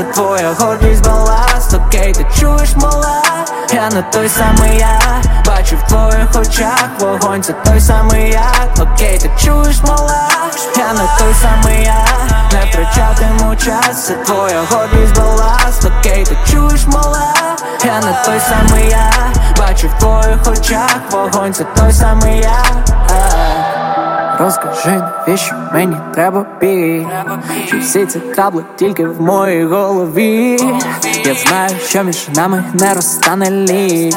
це 0.00 0.06
твоя 0.06 0.54
гордість 0.58 1.04
баласт 1.04 1.74
Окей, 1.74 2.12
ти 2.12 2.26
чуєш, 2.40 2.76
мале, 2.76 3.22
я 3.72 3.74
я 3.74 3.88
не 3.88 4.02
той 4.02 4.28
самий 4.28 4.78
я. 4.78 5.00
Бачу 5.46 5.76
в 5.76 5.88
твоїх 5.88 6.28
очах 6.40 6.88
вогонь, 7.00 7.42
це 7.42 7.52
той 7.52 7.80
самий 7.80 8.30
я. 8.30 8.52
Окей, 8.80 9.18
ти 9.18 9.30
чуєш 9.38 9.82
мала, 9.82 10.28
я 10.76 10.92
не 10.92 11.08
той 11.18 11.34
самий 11.42 11.84
я. 11.84 12.06
Не 12.52 12.70
втрачатиму 12.70 13.56
час, 13.56 14.06
це 14.06 14.14
твоя 14.14 14.62
гордість 14.70 15.16
баласт 15.16 15.84
Окей, 15.84 16.24
ти 16.24 16.36
чуєш 16.52 16.86
мала, 16.86 17.32
я 17.84 18.00
не 18.00 18.24
той 18.24 18.40
самий 18.48 18.88
я. 18.88 19.12
Бачу 19.58 19.88
в 19.88 19.98
твоїх 19.98 20.40
очах 20.46 21.00
вогонь, 21.10 21.54
це 21.54 21.64
той 21.64 21.92
самий 21.92 22.38
я 22.38 22.62
Розкажи, 24.40 25.02
навіщо 25.26 25.54
мені 25.72 25.96
треба 26.14 26.46
бій 26.60 27.06
Чи 27.70 27.78
всі 27.78 28.06
ці 28.06 28.20
кабли 28.20 28.64
тільки 28.76 29.06
в 29.06 29.20
моїй 29.20 29.64
голові? 29.64 30.58
Я 31.24 31.34
знаю, 31.34 31.76
що 31.86 32.02
між 32.02 32.28
нами 32.28 32.64
не 32.74 32.94
розстане 32.94 33.50
лід. 33.50 34.16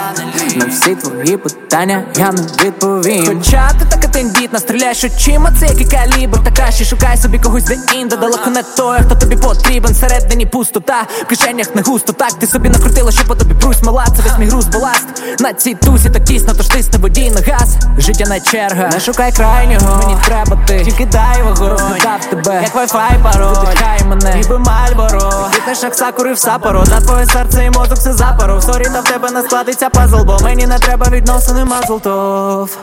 На 0.56 0.66
всі 0.66 0.96
твої 0.96 1.38
питання 1.38 2.04
я 2.18 2.32
не 2.32 2.42
відповім. 2.42 3.26
Хоча 3.26 3.72
ти 3.80 3.86
така 3.90 4.08
тендітна, 4.08 4.60
стріляєш 4.60 5.04
очима, 5.04 5.52
це 5.60 5.66
який 5.66 5.88
калібр. 5.88 6.44
Та 6.44 6.52
краще 6.52 6.86
шукай 6.86 7.18
собі 7.18 7.40
когось 7.40 7.64
де 7.64 7.78
інде 7.96 8.18
Далеко 8.18 8.50
не 8.50 8.64
той, 8.64 9.00
хто 9.06 9.16
тобі 9.16 9.36
потрібен. 9.36 9.94
Всередині 9.94 10.46
пустота, 10.46 11.04
в 11.22 11.28
кишенях 11.28 11.76
не 11.76 11.82
густо. 11.82 12.14
Так 12.14 12.34
ти 12.34 12.48
собі 12.48 12.70
накрутила, 12.70 13.12
що 13.12 13.28
по 13.28 13.36
тобі 13.36 13.54
брусь 13.54 13.84
мала 13.84 14.06
Це 14.18 14.24
весь 14.24 14.40
мій 14.40 14.46
груз 14.46 14.66
баласт. 14.66 15.08
На 15.40 15.54
цій 15.54 15.74
тусі 15.74 16.10
так 16.10 16.24
тісно, 16.24 16.54
тож 16.58 16.68
тисни 16.68 17.00
водій 17.00 17.32
на 17.32 17.54
газ. 17.54 17.78
Життя 17.98 18.26
не 18.30 18.40
черга, 18.40 18.90
не 18.94 19.00
шукай 19.00 19.32
крайнього 19.32 20.13
Мені 20.14 20.26
треба 20.26 20.58
ти, 20.66 20.84
тільки 20.86 21.06
дай 21.06 21.44
вогонь 21.44 21.78
Дав 22.04 22.26
тебе, 22.30 22.62
як 22.64 22.76
вайфай 22.76 23.20
пароль. 23.24 23.46
Видихай 23.46 24.04
мене, 24.04 24.36
ніби 24.36 24.60
Marlboro 24.60 25.50
Квітнеш 25.52 25.84
як 25.84 25.96
сакури 25.96 26.34
в 26.34 26.40
Саппоро. 26.40 26.84
На 26.84 27.02
твоє 27.02 27.26
серце 27.26 27.66
і 27.66 27.70
мозок 27.70 27.98
все 27.98 28.14
запоров. 28.14 28.64
Sorry, 28.64 28.84
та 28.84 29.02
в 29.02 29.04
тебе 29.04 29.32
не 29.32 29.42
складеться 29.42 29.90
пазл 29.90 30.24
Бо 30.24 30.38
мені 30.44 30.68
не 30.68 30.80
треба 30.80 31.08
відносини 31.10 31.66
мазлтов. 31.66 32.78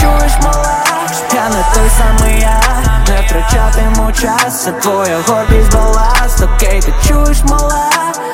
Чуєш, 0.00 0.32
мала, 0.42 0.84
я 1.34 1.48
не 1.48 1.64
той 1.74 1.90
самий 1.98 2.40
я. 2.40 2.60
Не 3.08 3.26
втрачатиму 3.26 4.12
час, 4.12 4.64
це 4.64 4.72
твоя 4.72 5.18
гордість 5.26 5.72
баласт. 5.72 6.42
Окей, 6.42 6.80
ти 6.80 6.94
чуєш, 7.08 7.38
мала, 7.44 7.90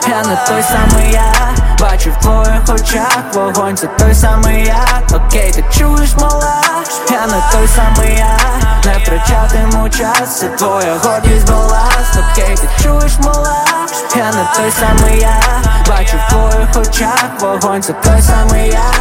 я 0.09 0.29
не 0.29 0.37
той 0.47 0.63
самий 0.63 1.13
я 1.13 1.33
Бачу 1.81 2.11
в 2.11 2.23
твоїх 2.23 2.63
очах 2.69 3.23
вогонь, 3.35 3.77
це 3.77 3.87
той 3.87 4.15
самий 4.15 4.65
я. 4.65 5.03
Окей, 5.15 5.53
ти 5.53 5.65
чуєш, 5.79 6.15
мала, 6.21 6.63
я 7.11 7.27
не 7.27 7.43
той 7.53 7.69
самий 7.69 8.17
я. 8.17 8.39
Не 8.85 8.99
втрачатиму 8.99 9.89
час, 9.89 10.39
це 10.39 10.49
твоя 10.49 10.97
гордість 11.05 11.51
баласт 11.51 12.19
Окей, 12.33 12.57
ти 12.57 12.83
чуєш, 12.83 13.13
мала, 13.25 13.65
я 14.17 14.25
не 14.25 14.47
той 14.57 14.71
самий 14.81 15.21
я. 15.21 15.41
Бачу 15.89 16.17
в 16.17 16.31
твоїх 16.31 16.77
очах 16.77 17.31
вогонь, 17.41 17.83
це 17.83 17.93
той 17.93 18.23
самий 18.23 18.69
я 18.69 18.93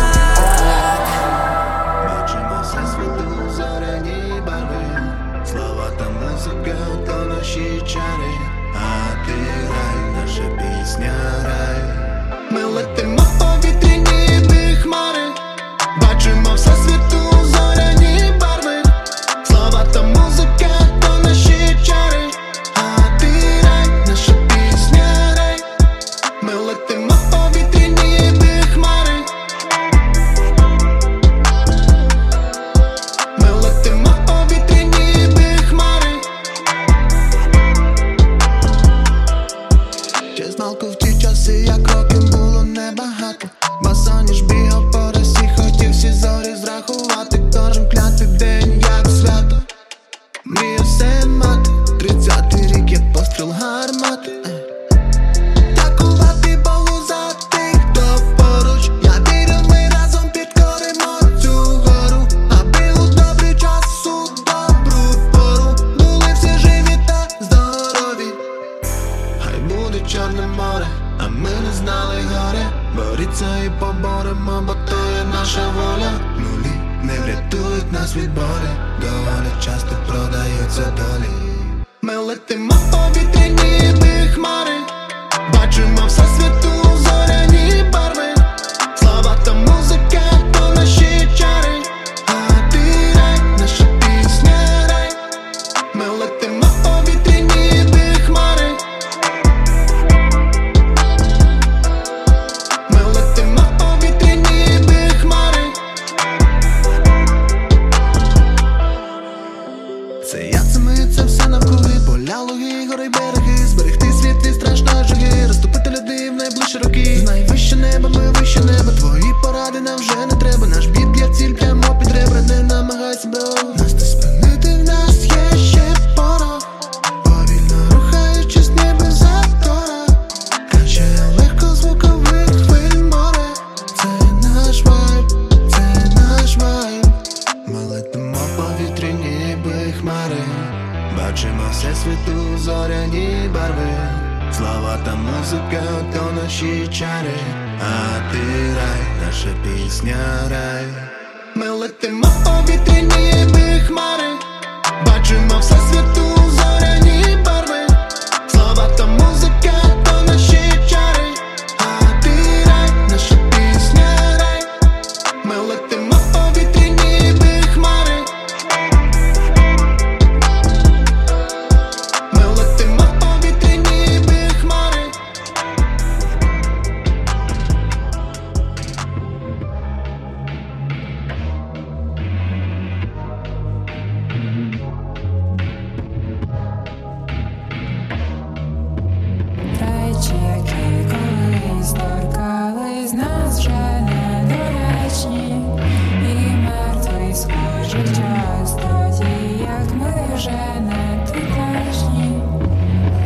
вже 200.40 200.52
не 200.80 201.26
тутешні 201.28 202.42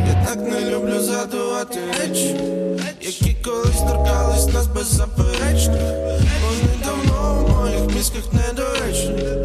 Я 0.06 0.26
так 0.26 0.38
не 0.40 0.70
люблю 0.70 1.00
задувати 1.00 1.78
речі, 2.00 2.36
які 3.00 3.36
колись 3.44 3.80
торкались 3.80 4.54
нас 4.54 4.66
беззаперечно 4.66 5.78
Вони 6.42 6.74
давно 6.84 7.34
в 7.34 7.60
моїх 7.60 7.96
мізках 7.96 8.32
недоречні 8.32 9.43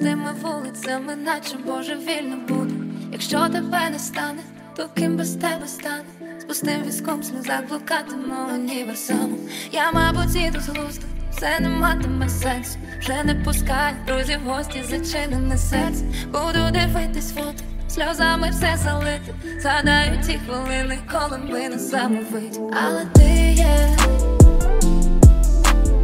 пустими 0.00 0.32
вулицями, 0.42 1.16
наче 1.16 1.56
божевільно 1.66 2.36
буду. 2.48 2.74
Якщо 3.12 3.48
тебе 3.48 3.90
не 3.90 3.98
стане, 3.98 4.42
то 4.76 4.88
ким 4.96 5.16
без 5.16 5.30
тебе 5.30 5.66
стане? 5.66 6.04
З 6.40 6.44
пустим 6.44 6.82
візком 6.86 7.22
сльозах 7.22 7.68
блукатиму 7.68 8.34
універсаму. 8.54 9.36
Я, 9.72 9.92
мабуть, 9.92 10.36
іду 10.36 10.60
з 10.60 10.68
глузду, 10.68 11.06
все 11.32 11.60
не 11.60 11.68
матиме 11.68 12.28
сенсу. 12.28 12.78
Вже 12.98 13.24
не 13.24 13.34
пускай 13.34 13.94
друзів, 14.06 14.40
гості, 14.46 14.82
зачинене 14.82 15.58
серце. 15.58 16.04
Буду 16.26 16.70
дивитись 16.72 17.32
фото, 17.32 17.64
сльозами 17.88 18.50
все 18.50 18.76
залити. 18.84 19.34
Згадаю 19.58 20.20
ті 20.26 20.38
хвилини, 20.46 20.98
коли 21.12 21.38
ми 21.38 21.68
не 21.68 21.78
самовиті. 21.78 22.60
Але 22.82 23.04
ти 23.14 23.52
є. 23.52 23.96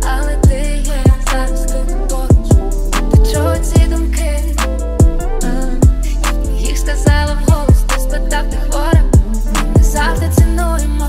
Але 0.02 0.36
ти 0.36 0.82
є 0.84 1.04
зараз 1.30 1.66
тут 1.66 2.35
чого 3.32 3.56
ці 3.58 3.86
думки? 3.86 4.42
Їх 6.58 6.78
сказала 6.78 7.38
вголос, 7.46 7.82
ти 7.86 8.00
спитав, 8.00 8.44
хвора. 8.70 9.02
Не 9.76 9.82
завжди 9.82 10.28
цінуємо 10.36 11.08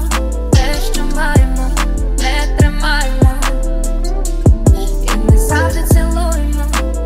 те, 0.51 0.73
що 0.93 1.03
маємо, 1.15 1.69
не 2.19 2.57
тримаємо. 2.57 3.31
І 4.73 5.31
не 5.31 5.37
завжди 5.37 5.83
цілуємо 5.83 6.63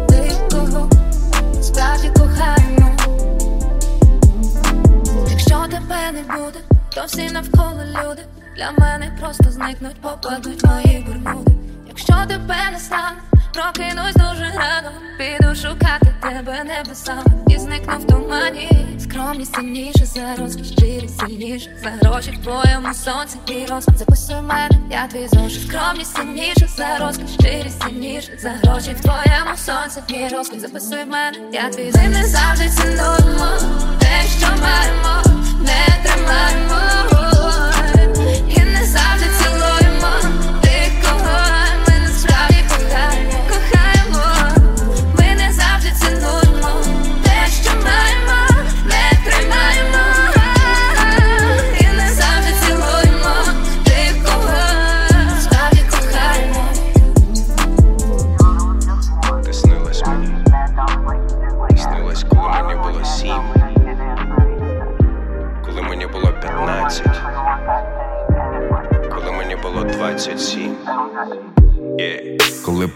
ти 0.09 0.31
кого 0.51 0.89
справді 1.61 2.09
кохаємо. 2.09 2.91
Якщо 5.29 5.55
тебе 5.55 6.11
не 6.13 6.21
буде, 6.37 6.59
то 6.95 7.05
всі 7.05 7.31
навколо 7.31 7.83
люди 7.85 8.21
Для 8.57 8.71
мене 8.71 9.11
просто 9.19 9.51
зникнуть, 9.51 10.01
попадуть 10.01 10.65
мої 10.65 11.05
бурмуди 11.07 11.51
Якщо 11.87 12.13
тебе 12.27 12.55
не 12.71 12.79
стане, 12.79 13.17
прокинусь 13.53 14.13
дуже 14.13 14.51
рано. 14.55 14.91
Піду 15.17 15.55
шукати 15.55 16.15
тебе 16.21 16.63
небесами 16.63 17.23
І 17.47 17.57
зникну 17.59 17.97
в 17.99 18.07
тумані. 18.07 18.69
Скромність 18.99 19.55
сильніше 19.55 20.05
за 20.05 20.35
розкіш, 20.35 20.67
щирість 20.71 21.19
сильніше 21.19 21.69
За 21.83 21.89
гроші. 21.89 22.31
В 22.31 22.43
твоєму 22.43 22.93
сонці 22.93 23.37
і 23.47 23.65
розпад 23.65 23.97
Записуй 23.97 24.41
мене, 24.41 24.69
я 24.91 25.07
твій 25.07 25.27
зошит. 25.27 25.67
Скромність 25.67 26.15
сильніше 26.15 26.67
за 26.77 26.97
розкіш, 26.97 27.29
щирість 27.39 27.81
сильніше 27.81 28.37
За 28.39 28.49
гроші. 28.49 28.93
В 28.93 29.01
твоєму 29.01 29.57
сонці 29.57 29.99
і 30.07 30.27
розпад 30.27 30.59
Записуй 30.59 31.05
мене, 31.05 31.37
я 31.53 31.69
твій 31.69 31.91
зошит. 31.91 32.09
Ми 32.09 32.17
не 32.17 32.27
завжди 32.27 32.69
цінуємо 32.69 33.47
те, 33.99 34.21
що 34.39 34.47
маємо. 34.47 35.23
Не 35.61 36.03
тримаємо 36.03 37.10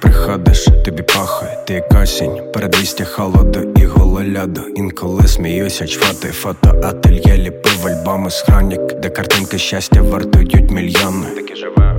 приходиш, 0.02 0.68
тобі 0.86 1.04
пахає, 1.04 1.58
ти 1.68 1.74
як 1.74 2.02
осінь, 2.04 2.42
передвістя 2.54 3.06
холоду 3.06 3.60
і 3.76 3.86
гололяду. 3.86 4.62
Інколи 4.76 5.28
сміюся, 5.28 5.88
чвати 5.88 6.28
фото, 6.28 6.82
ательє 6.84 7.38
ліпив 7.38 7.88
альбоми 7.88 8.30
з 8.30 8.42
хронік, 8.42 9.00
де 9.02 9.10
картинки 9.10 9.58
щастя 9.58 10.02
вартують 10.02 10.72
мільйони. 10.72 11.26
Таке 11.36 11.56
живе. 11.56 11.96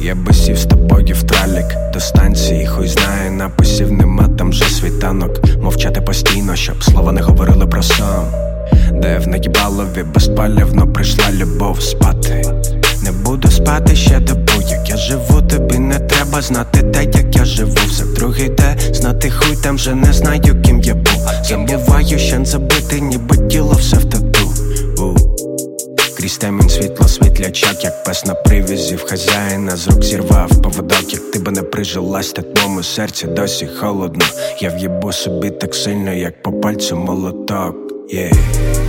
Я 0.00 0.14
би 0.14 0.32
сів 0.32 0.58
з 0.58 0.66
тобою 0.66 1.14
в 1.14 1.22
тралік 1.22 1.66
до 1.92 2.00
станції, 2.00 2.66
хуй 2.66 2.88
знає, 2.88 3.30
написів 3.30 3.92
нема 3.92 4.28
там 4.38 4.52
же 4.52 4.64
світанок. 4.64 5.40
Мовчати 5.62 6.00
постійно, 6.00 6.56
щоб 6.56 6.84
слова 6.84 7.12
не 7.12 7.20
говорили 7.20 7.66
про 7.66 7.82
сон. 7.82 8.24
Де 8.92 9.18
в 9.18 9.28
наїбалові 9.28 10.02
безпалівно 10.14 10.92
прийшла 10.92 11.24
любов 11.32 11.82
спати. 11.82 12.42
Не 13.02 13.12
буду 13.12 13.48
спати 13.48 13.96
ще 13.96 14.20
добу, 14.20 14.43
як 14.70 14.88
я 14.88 14.96
живу, 14.96 15.42
тобі 15.42 15.78
не 15.78 15.98
треба 15.98 16.42
знати 16.42 16.82
те, 16.82 17.04
як 17.04 17.36
я 17.36 17.44
живу. 17.44 17.76
Все 17.88 18.04
другий 18.04 18.48
де 18.48 18.76
знати 18.92 19.30
хуй 19.30 19.56
там 19.56 19.76
вже 19.76 19.94
не 19.94 20.12
знаю, 20.12 20.62
ким 20.62 20.80
я 20.80 20.94
був. 20.94 21.28
Забуваю, 21.44 22.18
що 22.18 22.38
не 22.38 22.44
забити, 22.44 23.00
ніби 23.00 23.36
тіло 23.36 23.76
все 23.80 23.96
в 23.96 24.04
тату. 24.04 24.50
Крізь 26.16 26.36
темінь 26.36 26.68
світло 26.68 27.08
світлячок, 27.08 27.84
як 27.84 28.04
пес 28.04 28.24
на 28.24 28.34
привізі 28.34 28.96
в 28.96 29.04
хазяїна 29.04 29.76
з 29.76 29.88
рук 29.88 30.04
зірвав 30.04 30.62
поводок, 30.62 31.12
як 31.12 31.30
ти 31.30 31.38
би 31.38 31.52
не 31.52 31.62
прижилась, 31.62 32.32
так 32.32 32.46
в 32.80 32.84
серці 32.84 33.26
досі 33.26 33.66
холодно. 33.66 34.24
Я 34.60 34.70
в'єбу 34.70 35.12
собі 35.12 35.50
так 35.50 35.74
сильно, 35.74 36.12
як 36.12 36.42
по 36.42 36.52
пальцю 36.52 36.96
молоток. 36.96 37.76
Yeah. 38.14 38.83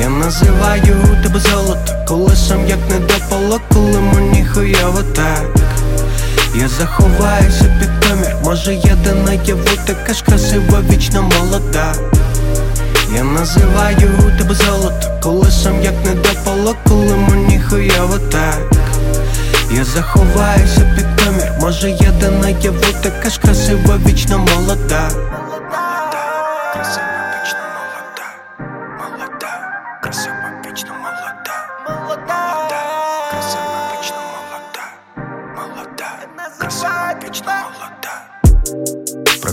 Я 0.00 0.08
називаю 0.08 0.96
тебе 1.22 1.40
золото, 1.40 1.92
коли 2.08 2.36
сам 2.36 2.66
як 2.68 2.78
не 2.90 2.98
допало, 2.98 3.60
коли 3.72 4.00
мені 4.00 4.46
хуйово 4.46 5.02
так. 5.02 5.46
Я 6.54 6.68
заховаюся 6.68 7.64
під 7.80 8.08
комір, 8.08 8.36
може 8.44 8.80
де 9.04 9.12
наяву 9.12 9.62
така 9.86 10.14
ж 10.14 10.24
красива, 10.24 10.80
вічно 10.90 11.22
молода. 11.22 11.94
Я 13.14 13.24
називаю 13.24 14.32
тебе 14.38 14.54
золото, 14.54 15.18
коли 15.22 15.50
сам 15.50 15.82
як 15.82 15.94
не 16.04 16.14
допало, 16.14 16.76
коли 16.88 17.16
мені 17.30 17.60
хуйово 17.60 18.18
так. 18.18 18.72
Я 19.70 19.84
заховаюся 19.84 20.94
під 20.96 21.24
комір, 21.24 21.52
може 21.60 21.98
де 22.20 22.30
наяву 22.30 22.84
така 23.02 23.30
ж 23.30 23.40
красива, 23.40 23.98
вічно 24.06 24.38
молода. 24.38 25.10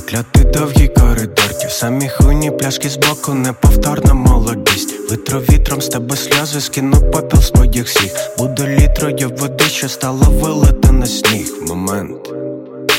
Проклятий 0.08 0.44
довгий 0.44 0.88
коридор, 0.88 1.54
ті 1.62 1.70
самі 1.70 2.10
хуйні 2.10 2.52
пляшки 2.52 2.90
збоку, 2.90 3.34
неповторна 3.34 4.14
молодість. 4.14 5.12
Витру 5.12 5.40
вітром 5.40 5.82
з 5.82 5.88
тебе 5.88 6.16
сльози, 6.16 6.62
скину 6.62 7.12
попіл 7.12 7.42
з 7.42 7.50
подіг 7.52 7.84
всіх. 7.84 8.12
Буду 8.38 8.68
літрою 8.68 9.32
води, 9.38 9.64
що 9.64 9.90
стало 9.90 10.32
вилити 10.32 10.92
на 10.92 11.06
сніг. 11.06 11.54
Момент. 11.68 12.47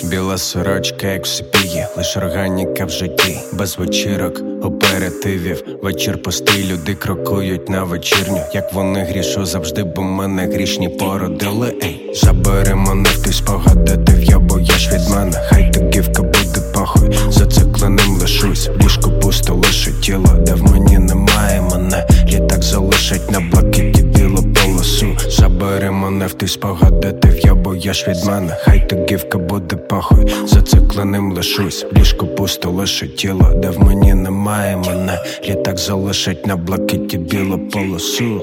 Біла 0.04 0.38
сорочка, 0.38 1.06
як 1.06 1.24
в 1.24 1.28
сипіє, 1.28 1.88
лиш 1.96 2.16
органіка 2.16 2.84
в 2.84 2.90
житті, 2.90 3.38
без 3.52 3.78
вечірок, 3.78 4.42
оперативів. 4.62 5.64
Вечір 5.82 6.22
пустий, 6.22 6.64
люди 6.72 6.94
крокують 6.94 7.68
на 7.68 7.84
вечірню. 7.84 8.40
Як 8.54 8.72
вони 8.72 9.00
грішу 9.00 9.46
завжди, 9.46 9.84
бо 9.84 10.02
мене 10.02 10.46
грішні 10.46 10.88
породили. 10.88 11.74
Ей, 11.82 12.10
забери 12.14 12.74
мене 12.74 13.08
в 13.10 13.22
той 13.24 13.32
спогад, 13.32 13.84
де 13.84 13.96
ти 13.96 14.12
в'ябуєш 14.12 14.92
від 14.92 15.10
мене. 15.10 15.46
Хай 15.48 15.70
тагівка 15.72 16.22
буде 16.22 16.60
похуй, 16.74 17.18
зацикленим 17.30 18.18
лишусь. 18.20 18.68
В 18.68 18.84
ліжку 18.84 19.10
пусто 19.10 19.54
лише 19.54 19.92
тіло, 19.92 20.28
де 20.46 20.54
в 20.54 20.72
мені 20.72 20.98
немає 20.98 21.60
мене. 21.60 22.06
Літак 22.28 22.62
залишить 22.62 23.30
на 23.30 23.40
блакиті 23.40 24.02
білу 24.02 24.42
полосу. 24.78 25.16
Забери 25.28 25.90
мене 25.90 26.26
в 26.26 26.32
той 26.32 26.48
спогад, 26.48 27.00
де 27.00 27.12
ти 27.12 27.28
в'ябуєш 27.28 28.08
від 28.08 28.24
мене. 28.24 28.56
Хай 28.64 28.88
тагівка 28.88 29.38
буде 29.38 29.76
похуй, 29.76 30.34
зацикленим 30.46 31.32
лишусь. 31.32 31.86
В 31.92 31.98
ліжку 31.98 32.26
пусто 32.26 32.70
лише 32.70 33.06
тіло, 33.06 33.52
де 33.56 33.70
в 33.70 33.78
мені 33.78 34.14
немає 34.14 34.76
мене. 34.76 35.18
Літак 35.48 35.78
залишить 35.78 36.46
на 36.46 36.56
блакиті 36.56 37.18
білу 37.18 37.58
полосу. 37.58 38.42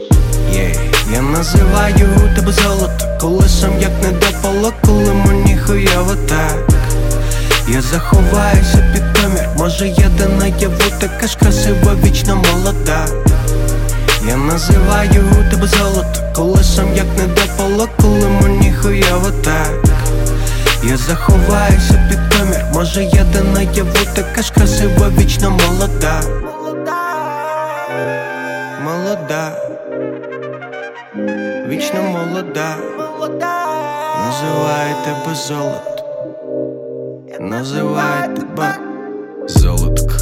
Yeah. 0.51 0.77
Я 1.13 1.21
називаю 1.21 2.09
тебе 2.35 2.51
золото, 2.51 3.17
коли 3.21 3.49
сам 3.49 3.71
як 3.81 3.91
не 4.03 4.11
допало, 4.11 4.73
коли 4.85 5.13
мені 5.27 5.57
хуйово 5.57 6.15
так. 6.29 6.69
Я 7.67 7.81
заховаюся 7.81 8.93
під 8.93 9.03
комір, 9.21 9.49
може 9.57 9.87
я 9.87 10.09
де 10.17 10.27
наяву 10.27 10.91
така 10.99 11.27
ж 11.27 11.37
красива, 11.37 11.95
вічно 12.03 12.43
молода. 12.53 13.07
Я 14.27 14.37
називаю 14.37 15.23
тебе 15.51 15.67
золото, 15.67 16.19
коли 16.35 16.63
сам 16.63 16.95
як 16.95 17.05
не 17.17 17.27
допало, 17.27 17.89
коли 18.01 18.27
мені 18.41 18.73
хуйово 18.73 19.31
так. 19.43 19.83
Я 20.83 20.97
заховаюся 20.97 22.09
під 22.09 22.19
комір, 22.37 22.65
може 22.73 23.03
я 23.03 23.23
де 23.23 23.41
наяву 23.41 24.05
така 24.15 24.41
ж 24.41 24.53
красива, 24.53 25.09
вічно 25.09 25.49
молода. 25.49 26.21
Молода, 28.83 29.51
вічно 31.67 32.03
молода. 32.03 32.75
Називаю 34.25 34.95
тебе 35.05 35.35
золото. 35.35 36.03
Називаю 37.39 38.35
тебе 38.35 38.75
золотко. 39.47 40.14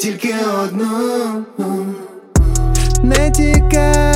Тільки 0.00 0.34
одну. 0.64 1.44
Не 3.02 3.30
тікай, 3.30 4.09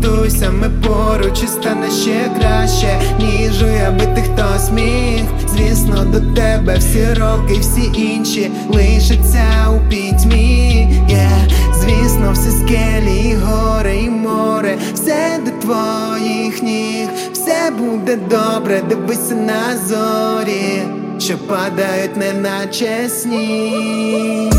готуйся, 0.00 0.50
ми 0.50 0.70
поруч 0.86 1.42
і 1.42 1.46
стане 1.46 1.90
ще 1.90 2.30
краще, 2.38 3.00
ніж 3.18 3.62
уявити 3.62 4.22
хтось 4.22 4.70
міг. 4.70 5.24
Звісно, 5.54 6.04
до 6.04 6.20
тебе 6.40 6.78
всі 6.78 7.06
роки, 7.14 7.58
всі 7.60 7.90
інші 7.94 8.50
лишаться 8.68 9.68
у 9.76 9.90
пітьмі. 9.90 10.88
Yeah. 11.10 11.52
Звісно, 11.80 12.32
всі 12.32 12.50
скелі, 12.50 13.16
і 13.16 13.34
гори, 13.34 13.96
і 13.96 14.10
море, 14.10 14.78
все 14.94 15.38
до 15.44 15.50
твоїх 15.50 16.62
ніг, 16.62 17.08
все 17.32 17.70
буде 17.78 18.16
добре, 18.16 18.82
дивися 18.88 19.34
на 19.34 19.76
зорі, 19.88 20.82
що 21.18 21.38
падають, 21.38 22.16
неначе 22.16 23.08
сніг. 23.08 24.50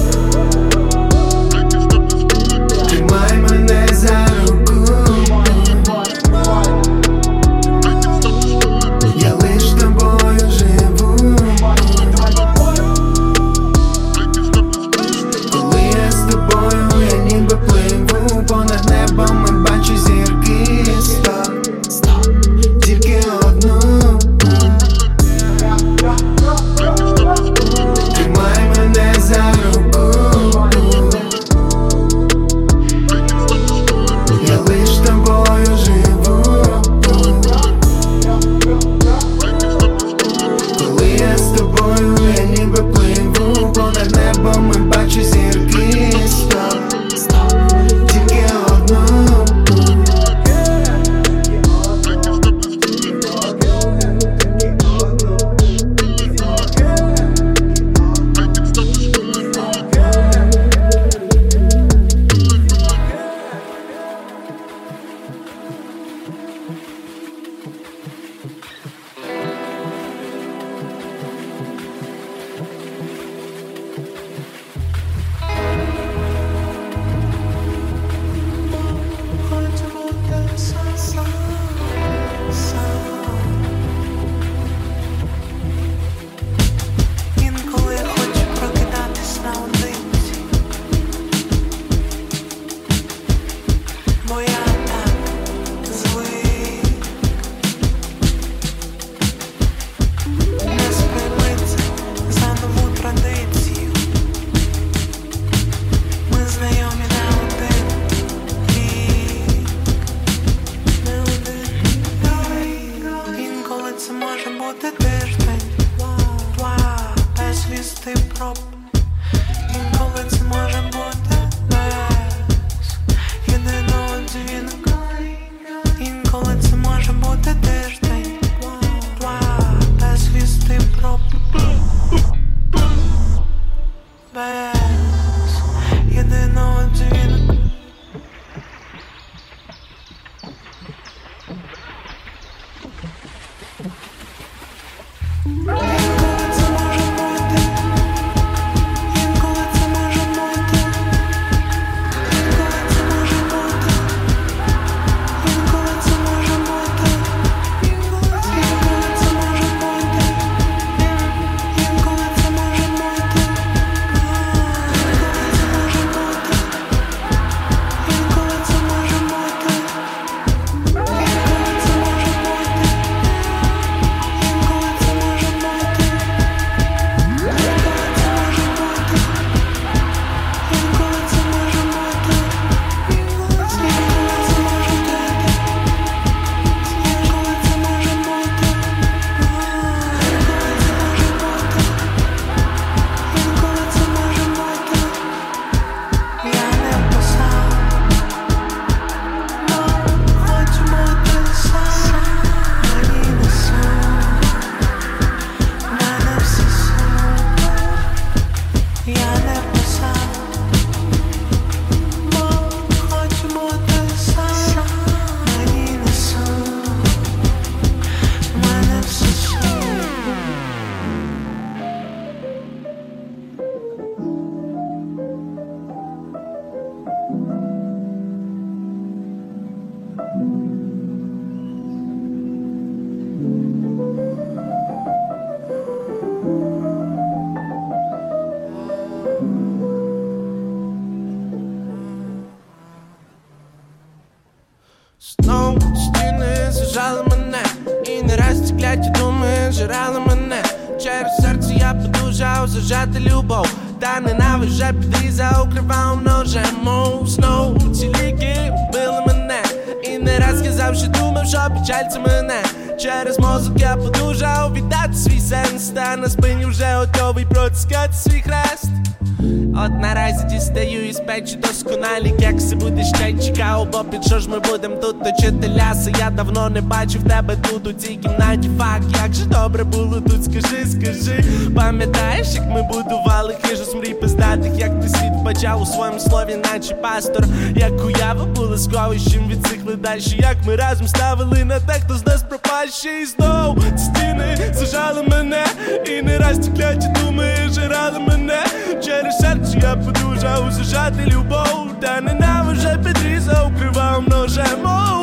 Бачив 276.91 277.23
тебе 277.23 277.55
тут 277.55 277.87
у 277.87 277.93
цій 277.93 278.15
кімнаті 278.15 278.69
Фак, 278.77 279.01
як 279.23 279.33
же 279.33 279.45
добре 279.45 279.83
було 279.83 280.21
тут, 280.21 280.43
скажи, 280.43 280.85
скажи. 280.85 281.43
Пам'ятаєш, 281.75 282.47
як 282.53 282.65
ми 282.69 282.81
будували 282.81 283.55
хижу 283.61 283.83
з 283.83 283.95
мрій 283.95 284.13
пиздатих, 284.13 284.71
як 284.77 285.01
ти 285.01 285.09
світ 285.09 285.33
бачав 285.45 285.81
у 285.81 285.85
своєму 285.85 286.19
слові, 286.19 286.55
наче 286.73 286.95
пастор, 286.95 287.45
як 287.75 288.05
уява 288.05 288.45
була 288.45 288.77
сховищем 288.77 289.47
від 289.47 289.67
цих 289.67 289.85
ледачі, 289.85 290.37
як 290.37 290.55
ми 290.67 290.75
разом 290.75 291.07
ставили 291.07 291.65
на 291.65 291.79
те, 291.79 291.93
хто 291.93 292.17
з 292.17 292.25
нас 292.25 292.43
пропащий 292.43 293.21
І 293.21 293.25
знов 293.25 293.77
стіни 293.97 294.57
зажали 294.73 295.23
мене, 295.23 295.65
і 296.05 296.21
не 296.21 296.37
раз 296.37 296.59
ті 296.59 296.71
кляті 296.71 297.07
думи 297.07 297.45
жирали 297.69 298.19
мене. 298.19 298.63
Через 299.05 299.37
серце 299.37 299.79
я 299.81 299.95
подужав 299.95 300.71
зажати 300.71 301.25
любов, 301.25 301.99
та 302.01 302.21
ненавиже 302.21 302.99
підрізав 303.03 303.71
кривавим 303.79 304.25
ножем 304.27 305.20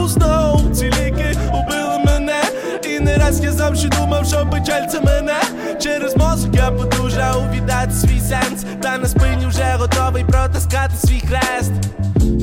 не 3.30 3.44
я 3.44 3.52
завжди 3.52 3.88
думав, 3.88 4.26
що 4.26 4.46
печаль 4.52 4.86
це 4.86 5.00
мене. 5.00 5.34
Через 5.80 6.16
мозок 6.16 6.54
я 6.54 6.70
подужав 6.70 7.42
віддати 7.54 7.92
свій 7.92 8.20
сенс, 8.20 8.64
та 8.82 8.98
на 8.98 9.06
спині 9.06 9.46
вже 9.46 9.76
готовий 9.78 10.24
протискати 10.24 10.96
свій 10.96 11.20
хрест. 11.20 11.72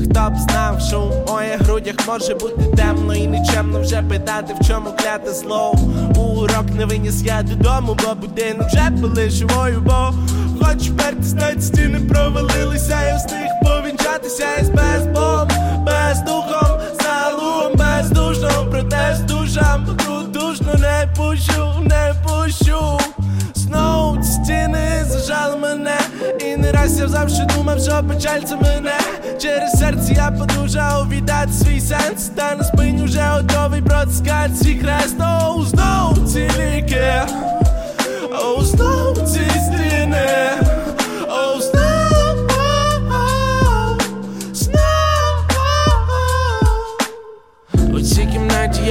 Хто 0.03 0.29
б 0.29 0.37
знав, 0.37 0.81
що 0.87 1.01
у 1.01 1.31
моїх 1.31 1.61
грудях 1.61 1.95
може 2.07 2.35
бути 2.35 2.63
темно 2.77 3.15
і 3.15 3.27
нічемно 3.27 3.81
вже 3.81 4.01
питати, 4.01 4.55
в 4.61 4.67
чому 4.67 4.89
кляте 4.99 5.33
зло. 5.33 5.75
Урок 6.17 6.65
не 6.77 6.85
виніс 6.85 7.23
я 7.23 7.43
додому, 7.43 7.97
бо 8.03 8.15
будинок 8.15 8.67
вже 8.67 8.91
пили 9.01 9.29
живою, 9.29 9.81
бо 9.85 10.13
хочу 10.61 10.93
вперти 10.93 11.23
знать, 11.23 11.63
стіни 11.63 11.99
провалилися, 11.99 12.97
я 13.07 13.15
встиг 13.15 13.49
повінчатися 13.63 14.45
із 14.61 14.69
безбом, 14.69 15.47
бездухом, 15.85 16.79
залугом, 17.01 17.73
бездушно, 17.75 18.67
проте 18.71 19.17
з 19.19 19.21
душам, 19.21 19.85
душно 20.65 20.79
не 20.79 21.07
пущу, 21.15 21.73
не 21.81 22.13
пущу. 22.23 22.99
Знов 23.53 24.17
ці 24.17 24.31
стіни 24.31 25.05
зажали 25.07 25.55
мене. 25.57 25.97
І 26.39 26.57
не 26.57 26.71
раз 26.71 26.99
я 26.99 27.07
завжди 27.07 27.45
думав, 27.57 27.79
що 27.79 28.03
печаль 28.09 28.41
це 28.41 28.55
мене. 28.55 28.99
Через 29.41 29.71
серце 29.71 30.13
я 30.13 30.31
подужав 30.31 31.09
віддати 31.09 31.51
свій 31.51 31.81
сенс. 31.81 32.29
Та 32.35 32.55
на 32.55 32.63
спині 32.63 33.03
вже 33.03 33.21
готовий 33.21 33.81
протискати 33.81 34.55
свій 34.55 34.79
хрест. 34.79 35.15
Оу, 35.19 35.65
знов 35.65 36.33
ці 36.33 36.39
ліки. 36.39 37.13
Оу, 38.43 38.61
знов 38.61 39.17
ці 39.17 39.49
стіни 39.49 40.49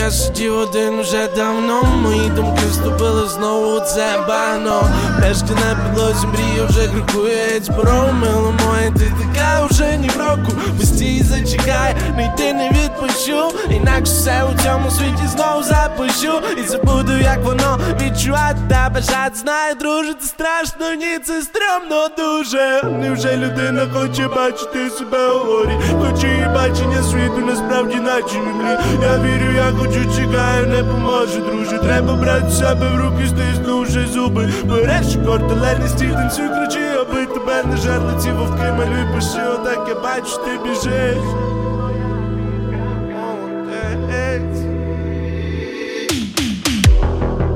я 0.04 0.10
сидів 0.10 0.58
один 0.58 1.00
вже 1.00 1.28
давно. 1.36 1.82
Мої 1.82 2.28
думки 2.28 2.62
вступили 2.70 3.28
знову 3.28 3.76
у 3.76 3.80
це 3.80 4.24
бано. 4.28 4.82
Пляшки 5.18 5.54
на 5.54 5.74
підлозі 5.74 6.26
мрія 6.26 6.64
вже 6.64 6.88
крокує 6.88 7.60
Зборов, 7.62 8.14
мило 8.14 8.54
моє, 8.66 8.90
ти 8.90 9.12
така 9.18 9.66
вже 9.66 9.96
ні 9.96 10.08
в 10.08 10.16
року 10.18 10.52
Постій, 10.78 11.22
зачекай, 11.22 11.96
не 12.16 12.24
йти 12.26 12.52
не 12.52 12.68
відпущу. 12.70 13.52
Інакше 13.70 14.12
все 14.12 14.44
у 14.44 14.62
цьому 14.62 14.90
світі 14.90 15.28
знову 15.32 15.62
запущу. 15.62 16.40
І 16.58 16.68
забуду, 16.68 17.18
як 17.18 17.44
воно 17.44 17.78
відчувати 18.00 18.58
та 18.68 18.90
бажати 18.94 19.34
Знаю, 19.34 19.74
друже, 19.74 20.14
страшно, 20.20 20.94
ні, 20.94 21.18
це 21.24 21.42
стрьомно 21.42 22.08
дуже. 22.18 22.82
Невже 22.82 23.36
людина 23.36 23.86
хоче 23.92 24.28
бачити 24.28 24.90
себе 24.90 25.28
у 25.28 25.38
горі? 25.38 25.78
Хоче 26.00 26.28
її 26.28 26.48
бачення 26.54 27.02
світу 27.02 27.46
насправді 27.46 27.94
наче 27.94 28.38
млі 28.38 28.78
Я 29.02 29.18
вірю, 29.18 29.52
я 29.56 29.72
хочу, 29.78 29.93
чекаю, 30.16 30.66
не 30.66 30.84
поможе, 30.84 31.40
друже. 31.40 31.78
Треба 31.78 32.14
брати 32.14 32.50
себе 32.50 32.88
в 32.88 32.96
руки, 32.96 33.26
стиснувши 33.28 34.06
зуби. 34.06 34.52
Береш 34.64 35.06
кортелерний 35.26 35.88
стіль, 35.88 36.12
танцюй, 36.12 36.48
кричи, 36.48 36.86
аби 37.00 37.26
тебе 37.26 37.62
не 37.64 37.76
жерли 37.76 38.12
ці 38.20 38.32
вовки. 38.32 38.72
Малюй, 38.78 39.14
пиши, 39.14 39.48
отак 39.54 39.86
я 39.88 39.94
бачу, 39.94 40.40
ти 40.44 40.68
біжиш. 40.68 41.24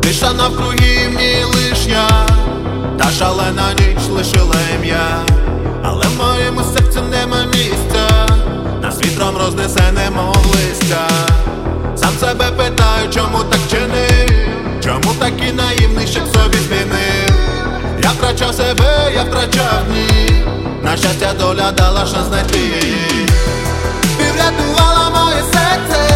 Тиша 0.02 0.32
навкруги 0.32 1.08
мені 1.14 1.44
лиш 1.44 1.86
я, 1.86 2.26
та 2.98 3.10
шалена 3.10 3.72
ніч 3.72 4.08
лишила 4.10 4.54
ім'я, 4.74 5.24
але 5.82 6.06
в 6.06 6.16
моєму 6.18 6.60
серці 6.62 6.98
нема 7.10 7.44
місця, 7.44 8.26
нас 8.82 8.98
вітром 9.02 9.36
рознесе 9.36 9.92
немов 9.92 10.46
листя. 10.46 11.27
Себе 12.20 12.50
питаю, 12.50 13.10
чому 13.10 13.44
так 13.44 13.60
чинив, 13.70 14.30
чому 14.84 15.14
такий 15.14 15.52
наївний, 15.52 16.06
щоб 16.06 16.22
собі 16.26 16.56
змінив. 16.58 17.30
Я 18.02 18.10
втрачав 18.10 18.54
себе, 18.54 19.12
я 19.14 19.22
втрачав 19.22 19.84
дні, 19.88 20.44
на 20.82 20.96
щастя 20.96 21.32
доля 21.40 21.72
дала 21.72 22.06
шанс 22.06 22.28
знайти 22.28 22.58
її. 22.58 23.26
Ти 24.18 24.24
врятувала 24.34 25.10
моє 25.10 25.42
серце, 25.42 26.07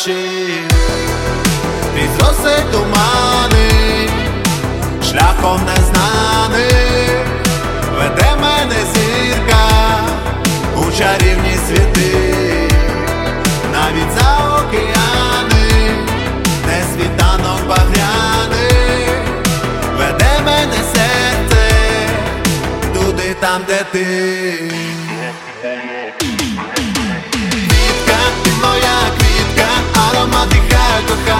lâcher. 0.00 0.66
Les 1.94 2.08
os 2.28 2.89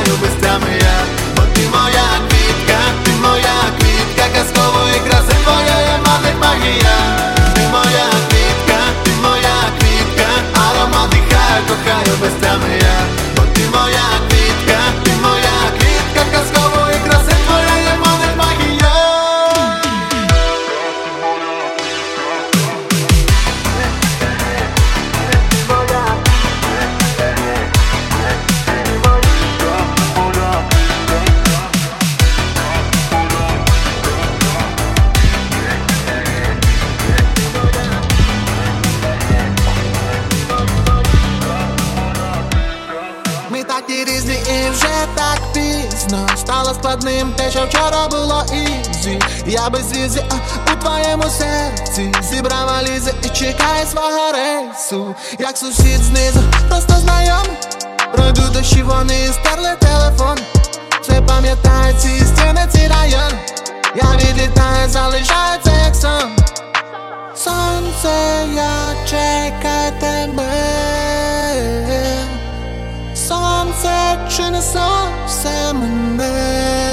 дихаю, 0.00 0.18
без 0.20 0.32
я. 0.80 1.04
Бо 1.36 1.42
ти 1.54 1.60
моя 1.68 2.08
квітка, 2.28 2.78
ти 3.04 3.10
моя 3.22 3.56
квітка, 3.78 4.24
казкової 4.34 5.00
краси 5.08 5.34
твоя 5.44 5.80
є 5.92 5.98
мати 6.06 6.34
магія. 6.40 6.96
Ти 7.54 7.60
моя 7.72 8.08
квітка, 8.28 8.78
ти 9.04 9.10
моя 9.22 9.56
квітка, 9.78 10.28
аромат 10.54 11.10
дихаю, 11.10 11.62
кохаю 11.68 12.16
без 12.20 12.32
я. 12.82 12.89
Без 49.70 49.92
візи, 49.92 50.24
а 50.30 50.72
у 50.72 50.76
твоєму 50.76 51.22
серці 51.22 52.12
Зібрав 52.22 52.66
валізи 52.66 53.14
і 53.22 53.28
чекає 53.28 53.86
свого 53.90 54.32
рейсу 54.32 55.14
Як 55.38 55.58
сусід 55.58 56.00
знизу, 56.00 56.40
просто 56.68 56.94
знайомий 56.94 57.56
Пройду 58.12 58.42
дощі, 58.52 58.82
вони 58.82 59.26
стерли 59.32 59.76
телефон. 59.80 60.38
Все 61.02 61.20
пам'ятаю 61.20 61.94
ці 61.98 62.08
стіни, 62.08 62.66
ці 62.72 62.88
райони 62.88 63.38
Я 63.96 64.16
відлітаю, 64.16 64.88
залишається 64.88 65.72
як 65.86 65.94
сон. 65.94 66.36
Сонце, 67.34 68.46
я 68.54 68.94
чекаю 69.06 69.92
тебе. 70.00 70.50
Сонце, 73.14 74.18
чи 74.36 74.50
не 74.50 74.62
сонце 74.62 75.72
мене 75.72 76.89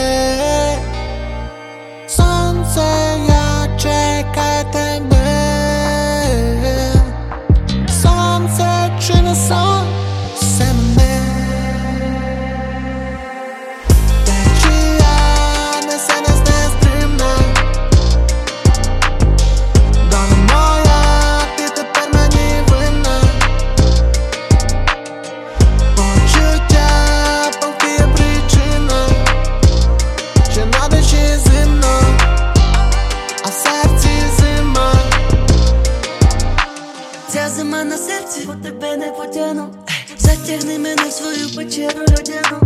печеру 41.57 42.01
людяну. 42.01 42.61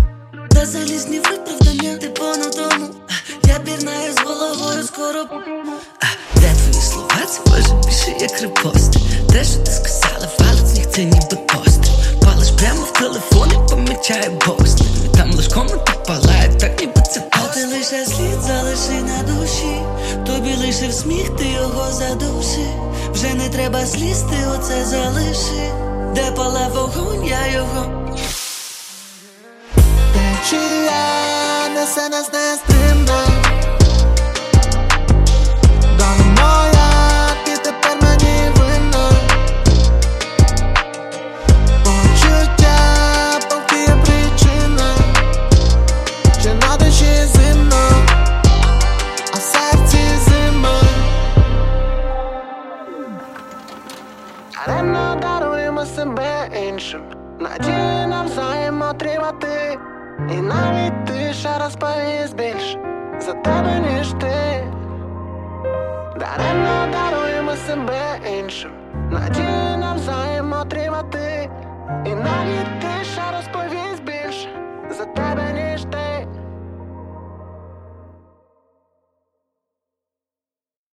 Та 0.49 0.65
залізні 0.65 1.19
виправдання, 1.19 1.97
ти 1.97 2.09
понад 2.09 2.51
тому. 2.51 2.87
Я 3.47 3.59
пірнаю 3.59 4.13
з 4.13 4.19
головою, 4.19 4.83
скоро 4.83 5.23
Де 6.35 6.53
твої 6.53 6.81
слова, 6.81 7.25
це 7.27 7.39
може 7.51 7.73
більше 7.85 8.15
як 8.19 8.41
репости 8.41 8.99
Те, 9.29 9.43
що 9.43 9.57
ти 9.59 9.71
сказала, 9.71 10.29
валить 10.39 10.67
з 10.67 10.77
них 10.77 10.89
це 10.89 11.03
ніби 11.03 11.35
пости 11.47 11.89
Палиш 12.25 12.51
прямо 12.51 12.81
в 12.81 12.93
телефоні, 12.93 13.53
помічає 13.69 14.29
бокс. 14.47 14.75
Там 15.17 15.31
лиш 15.31 15.47
комната 15.47 15.91
палає, 15.91 16.49
так 16.59 16.79
ніби 16.81 17.01
це 17.13 17.23
А 17.31 17.37
ти 17.37 17.65
лише 17.65 18.05
слід 18.05 18.41
залиши 18.41 19.01
на 19.03 19.23
душі. 19.23 19.81
Тобі 20.25 20.55
лишив 20.55 20.93
сміх, 20.93 21.29
ти 21.29 21.45
його 21.45 21.91
задуши. 21.91 22.67
Вже 23.13 23.33
не 23.33 23.49
треба 23.49 23.85
сліз, 23.85 24.21
ти 24.21 24.37
оце 24.55 24.85
залиши. 24.85 25.71
Де 26.15 26.31
пала 26.31 26.67
вогонь, 26.67 27.25
я 27.25 27.47
його 27.53 28.01
Течія 30.51 31.69
несе 31.75 32.09
нас 32.09 32.33
нестримно 32.33 33.23
Доля 35.97 36.25
моя, 36.37 37.29
ти 37.45 37.57
тепер 37.57 37.97
мені 38.01 38.51
Почуття, 41.83 42.77
поки 43.49 43.81
є 43.81 43.95
причина 44.05 44.95
Ще 46.39 46.53
на 46.53 46.77
душі 46.77 47.25
зима 47.25 47.91
Даремно 54.67 55.17
даруємо 55.21 55.85
себе 55.85 56.49
іншим. 56.69 57.01
Надії 57.39 58.07
навзаєм 58.07 58.81
отримати 58.81 59.77
І 60.29 60.41
навіть 60.41 61.05
тиша 61.05 61.57
розповість 61.63 62.35
більш 62.35 62.77
За 63.19 63.33
тебе, 63.33 63.79
ніж 63.79 64.07
ти. 64.09 64.67
Даремно 66.19 66.87
даруємо 66.91 67.51
себе 67.51 68.19
іншим. 68.39 68.71
Надію 69.11 69.77
навзаєм 69.77 70.53
отримати. 70.53 71.49
І 72.05 72.09
навіть 72.09 72.79
тиша 72.79 73.23
розповість 73.37 74.03
більше 74.03 74.49
За 74.89 75.05
тебе, 75.05 75.51